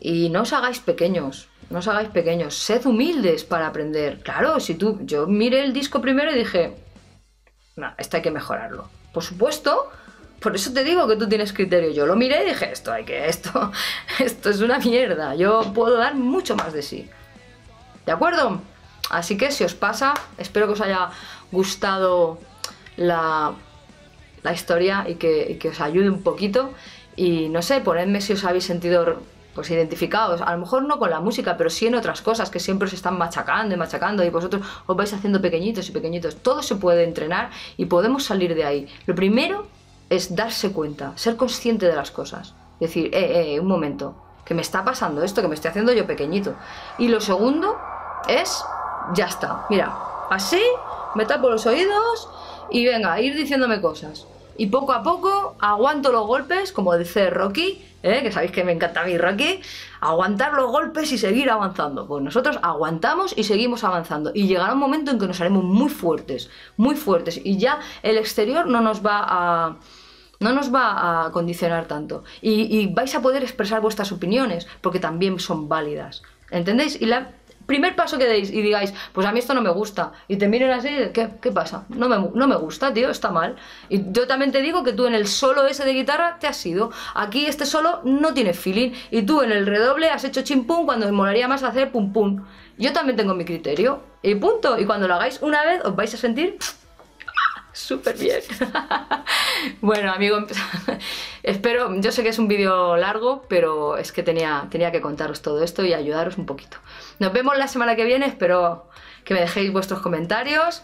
Y 0.00 0.28
no 0.30 0.42
os 0.42 0.52
hagáis 0.52 0.80
pequeños, 0.80 1.48
no 1.70 1.78
os 1.78 1.88
hagáis 1.88 2.08
pequeños, 2.08 2.54
sed 2.54 2.84
humildes 2.86 3.44
para 3.44 3.66
aprender. 3.66 4.20
Claro, 4.22 4.60
si 4.60 4.74
tú, 4.74 5.00
yo 5.02 5.26
miré 5.26 5.64
el 5.64 5.72
disco 5.72 6.00
primero 6.00 6.32
y 6.32 6.38
dije, 6.38 6.74
no, 7.76 7.92
esto 7.98 8.16
hay 8.16 8.22
que 8.22 8.30
mejorarlo. 8.30 8.88
Por 9.12 9.22
supuesto, 9.22 9.90
por 10.40 10.54
eso 10.54 10.72
te 10.72 10.84
digo 10.84 11.08
que 11.08 11.16
tú 11.16 11.28
tienes 11.28 11.52
criterio. 11.52 11.90
Yo 11.90 12.06
lo 12.06 12.16
miré 12.16 12.44
y 12.44 12.48
dije, 12.48 12.70
esto 12.70 12.92
hay 12.92 13.04
que, 13.04 13.28
esto, 13.28 13.72
esto 14.18 14.50
es 14.50 14.60
una 14.60 14.78
mierda. 14.78 15.34
Yo 15.34 15.72
puedo 15.72 15.96
dar 15.96 16.14
mucho 16.14 16.56
más 16.56 16.72
de 16.72 16.82
sí. 16.82 17.08
¿De 18.06 18.12
acuerdo? 18.12 18.60
Así 19.10 19.36
que 19.36 19.50
si 19.50 19.64
os 19.64 19.74
pasa, 19.74 20.14
espero 20.38 20.66
que 20.66 20.72
os 20.72 20.80
haya 20.80 21.10
gustado 21.50 22.38
la, 22.96 23.54
historia 24.52 25.06
y 25.08 25.14
que, 25.14 25.68
os 25.70 25.80
ayude 25.80 26.10
un 26.10 26.22
poquito. 26.22 26.74
Y 27.16 27.48
no 27.48 27.62
sé, 27.62 27.80
ponedme 27.80 28.20
si 28.20 28.32
os 28.32 28.44
habéis 28.44 28.64
sentido 28.64 29.22
pues 29.54 29.70
identificados, 29.70 30.40
a 30.40 30.52
lo 30.52 30.58
mejor 30.58 30.84
no 30.84 30.98
con 30.98 31.10
la 31.10 31.20
música, 31.20 31.56
pero 31.56 31.70
sí 31.70 31.86
en 31.86 31.94
otras 31.94 32.22
cosas 32.22 32.50
que 32.50 32.60
siempre 32.60 32.86
os 32.86 32.92
están 32.92 33.16
machacando 33.16 33.74
y 33.74 33.78
machacando 33.78 34.24
y 34.24 34.30
vosotros 34.30 34.62
os 34.86 34.96
vais 34.96 35.12
haciendo 35.12 35.40
pequeñitos 35.40 35.88
y 35.88 35.92
pequeñitos. 35.92 36.36
Todo 36.36 36.62
se 36.62 36.76
puede 36.76 37.04
entrenar 37.04 37.50
y 37.76 37.86
podemos 37.86 38.24
salir 38.24 38.54
de 38.54 38.64
ahí. 38.64 38.88
Lo 39.06 39.14
primero 39.14 39.66
es 40.10 40.34
darse 40.34 40.72
cuenta, 40.72 41.12
ser 41.16 41.36
consciente 41.36 41.86
de 41.86 41.96
las 41.96 42.10
cosas. 42.10 42.54
Decir, 42.80 43.10
eh, 43.14 43.54
eh, 43.54 43.60
un 43.60 43.68
momento, 43.68 44.14
que 44.44 44.54
me 44.54 44.62
está 44.62 44.84
pasando 44.84 45.22
esto, 45.22 45.40
que 45.40 45.48
me 45.48 45.54
estoy 45.54 45.70
haciendo 45.70 45.92
yo 45.92 46.06
pequeñito. 46.06 46.54
Y 46.98 47.08
lo 47.08 47.20
segundo 47.20 47.76
es, 48.28 48.64
ya 49.14 49.26
está, 49.26 49.66
mira, 49.70 49.96
así, 50.30 50.62
me 51.14 51.26
tapo 51.26 51.48
los 51.48 51.66
oídos 51.66 52.28
y 52.70 52.84
venga, 52.84 53.20
ir 53.20 53.36
diciéndome 53.36 53.80
cosas. 53.80 54.26
Y 54.56 54.66
poco 54.66 54.92
a 54.92 55.02
poco 55.02 55.56
aguanto 55.60 56.12
los 56.12 56.26
golpes, 56.26 56.72
como 56.72 56.96
dice 56.96 57.30
Rocky, 57.30 57.84
¿eh? 58.04 58.22
que 58.22 58.30
sabéis 58.30 58.52
que 58.52 58.62
me 58.62 58.72
encanta 58.72 59.00
a 59.00 59.04
mí 59.04 59.16
aguantar 60.00 60.52
los 60.52 60.70
golpes 60.70 61.10
y 61.12 61.18
seguir 61.18 61.50
avanzando. 61.50 62.06
Pues 62.06 62.22
nosotros 62.22 62.58
aguantamos 62.62 63.34
y 63.36 63.44
seguimos 63.44 63.82
avanzando. 63.82 64.30
Y 64.34 64.46
llegará 64.46 64.74
un 64.74 64.78
momento 64.78 65.10
en 65.10 65.18
que 65.18 65.26
nos 65.26 65.40
haremos 65.40 65.64
muy 65.64 65.88
fuertes, 65.88 66.50
muy 66.76 66.94
fuertes. 66.94 67.40
Y 67.42 67.56
ya 67.56 67.80
el 68.02 68.18
exterior 68.18 68.66
no 68.66 68.80
nos 68.80 69.04
va 69.04 69.24
a 69.26 69.76
no 70.40 70.52
nos 70.52 70.74
va 70.74 71.26
a 71.26 71.30
condicionar 71.32 71.86
tanto. 71.86 72.24
Y, 72.42 72.92
vais 72.92 73.14
a 73.14 73.22
poder 73.22 73.42
expresar 73.42 73.80
vuestras 73.80 74.12
opiniones, 74.12 74.66
porque 74.82 74.98
también 74.98 75.38
son 75.38 75.68
válidas. 75.68 76.22
¿Entendéis? 76.50 77.00
Y 77.00 77.06
la, 77.06 77.30
primer 77.66 77.96
paso 77.96 78.18
que 78.18 78.26
deis 78.26 78.50
y 78.50 78.62
digáis, 78.62 78.92
pues 79.12 79.26
a 79.26 79.32
mí 79.32 79.38
esto 79.38 79.54
no 79.54 79.62
me 79.62 79.70
gusta, 79.70 80.12
y 80.28 80.36
te 80.36 80.48
miren 80.48 80.70
así, 80.70 80.88
¿qué, 81.12 81.30
qué 81.40 81.52
pasa? 81.52 81.84
No 81.88 82.08
me, 82.08 82.16
no 82.34 82.46
me 82.46 82.56
gusta, 82.56 82.92
tío, 82.92 83.10
está 83.10 83.30
mal. 83.30 83.56
Y 83.88 84.12
yo 84.12 84.26
también 84.26 84.52
te 84.52 84.62
digo 84.62 84.84
que 84.84 84.92
tú 84.92 85.06
en 85.06 85.14
el 85.14 85.26
solo 85.26 85.66
ese 85.66 85.84
de 85.84 85.92
guitarra 85.92 86.38
te 86.38 86.46
has 86.46 86.64
ido. 86.66 86.90
Aquí 87.14 87.46
este 87.46 87.66
solo 87.66 88.00
no 88.04 88.34
tiene 88.34 88.54
feeling, 88.54 88.92
y 89.10 89.22
tú 89.22 89.42
en 89.42 89.52
el 89.52 89.66
redoble 89.66 90.10
has 90.10 90.24
hecho 90.24 90.42
chimpum 90.42 90.86
cuando 90.86 91.06
me 91.06 91.12
molaría 91.12 91.48
más 91.48 91.62
hacer 91.62 91.90
pum 91.92 92.12
pum. 92.12 92.44
Yo 92.76 92.92
también 92.92 93.16
tengo 93.16 93.34
mi 93.34 93.44
criterio, 93.44 94.02
y 94.22 94.34
punto. 94.34 94.78
Y 94.78 94.84
cuando 94.84 95.06
lo 95.06 95.14
hagáis 95.14 95.40
una 95.42 95.64
vez, 95.64 95.84
os 95.84 95.94
vais 95.94 96.12
a 96.14 96.16
sentir 96.16 96.58
súper 97.74 98.16
bien. 98.16 98.40
bueno, 99.82 100.12
amigo, 100.12 100.38
espero, 101.42 102.00
yo 102.00 102.12
sé 102.12 102.22
que 102.22 102.30
es 102.30 102.38
un 102.38 102.48
vídeo 102.48 102.96
largo, 102.96 103.44
pero 103.48 103.98
es 103.98 104.12
que 104.12 104.22
tenía, 104.22 104.66
tenía 104.70 104.90
que 104.90 105.02
contaros 105.02 105.42
todo 105.42 105.62
esto 105.62 105.84
y 105.84 105.92
ayudaros 105.92 106.38
un 106.38 106.46
poquito. 106.46 106.78
Nos 107.18 107.32
vemos 107.32 107.58
la 107.58 107.68
semana 107.68 107.96
que 107.96 108.04
viene, 108.04 108.26
espero 108.26 108.88
que 109.24 109.34
me 109.34 109.40
dejéis 109.40 109.72
vuestros 109.72 110.00
comentarios 110.00 110.82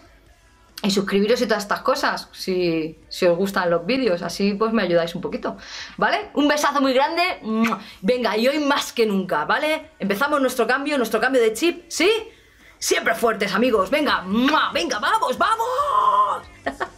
y 0.83 0.91
suscribiros 0.91 1.41
y 1.41 1.45
todas 1.45 1.63
estas 1.63 1.81
cosas, 1.81 2.29
si, 2.31 2.99
si 3.07 3.25
os 3.27 3.37
gustan 3.37 3.69
los 3.69 3.85
vídeos, 3.85 4.21
así 4.23 4.53
pues 4.53 4.73
me 4.73 4.81
ayudáis 4.81 5.13
un 5.13 5.21
poquito, 5.21 5.57
¿vale? 5.97 6.31
Un 6.33 6.47
besazo 6.47 6.81
muy 6.81 6.93
grande, 6.93 7.21
venga, 8.01 8.35
y 8.35 8.47
hoy 8.47 8.59
más 8.59 8.91
que 8.91 9.05
nunca, 9.05 9.45
¿vale? 9.45 9.91
Empezamos 9.99 10.41
nuestro 10.41 10.65
cambio, 10.65 10.97
nuestro 10.97 11.19
cambio 11.19 11.41
de 11.41 11.53
chip, 11.53 11.85
¿sí? 11.87 12.09
Siempre 12.81 13.13
fuertes 13.13 13.53
amigos, 13.53 13.89
venga, 13.89 14.25
venga, 14.73 14.99
vamos, 14.99 15.37
vamos. 15.37 16.47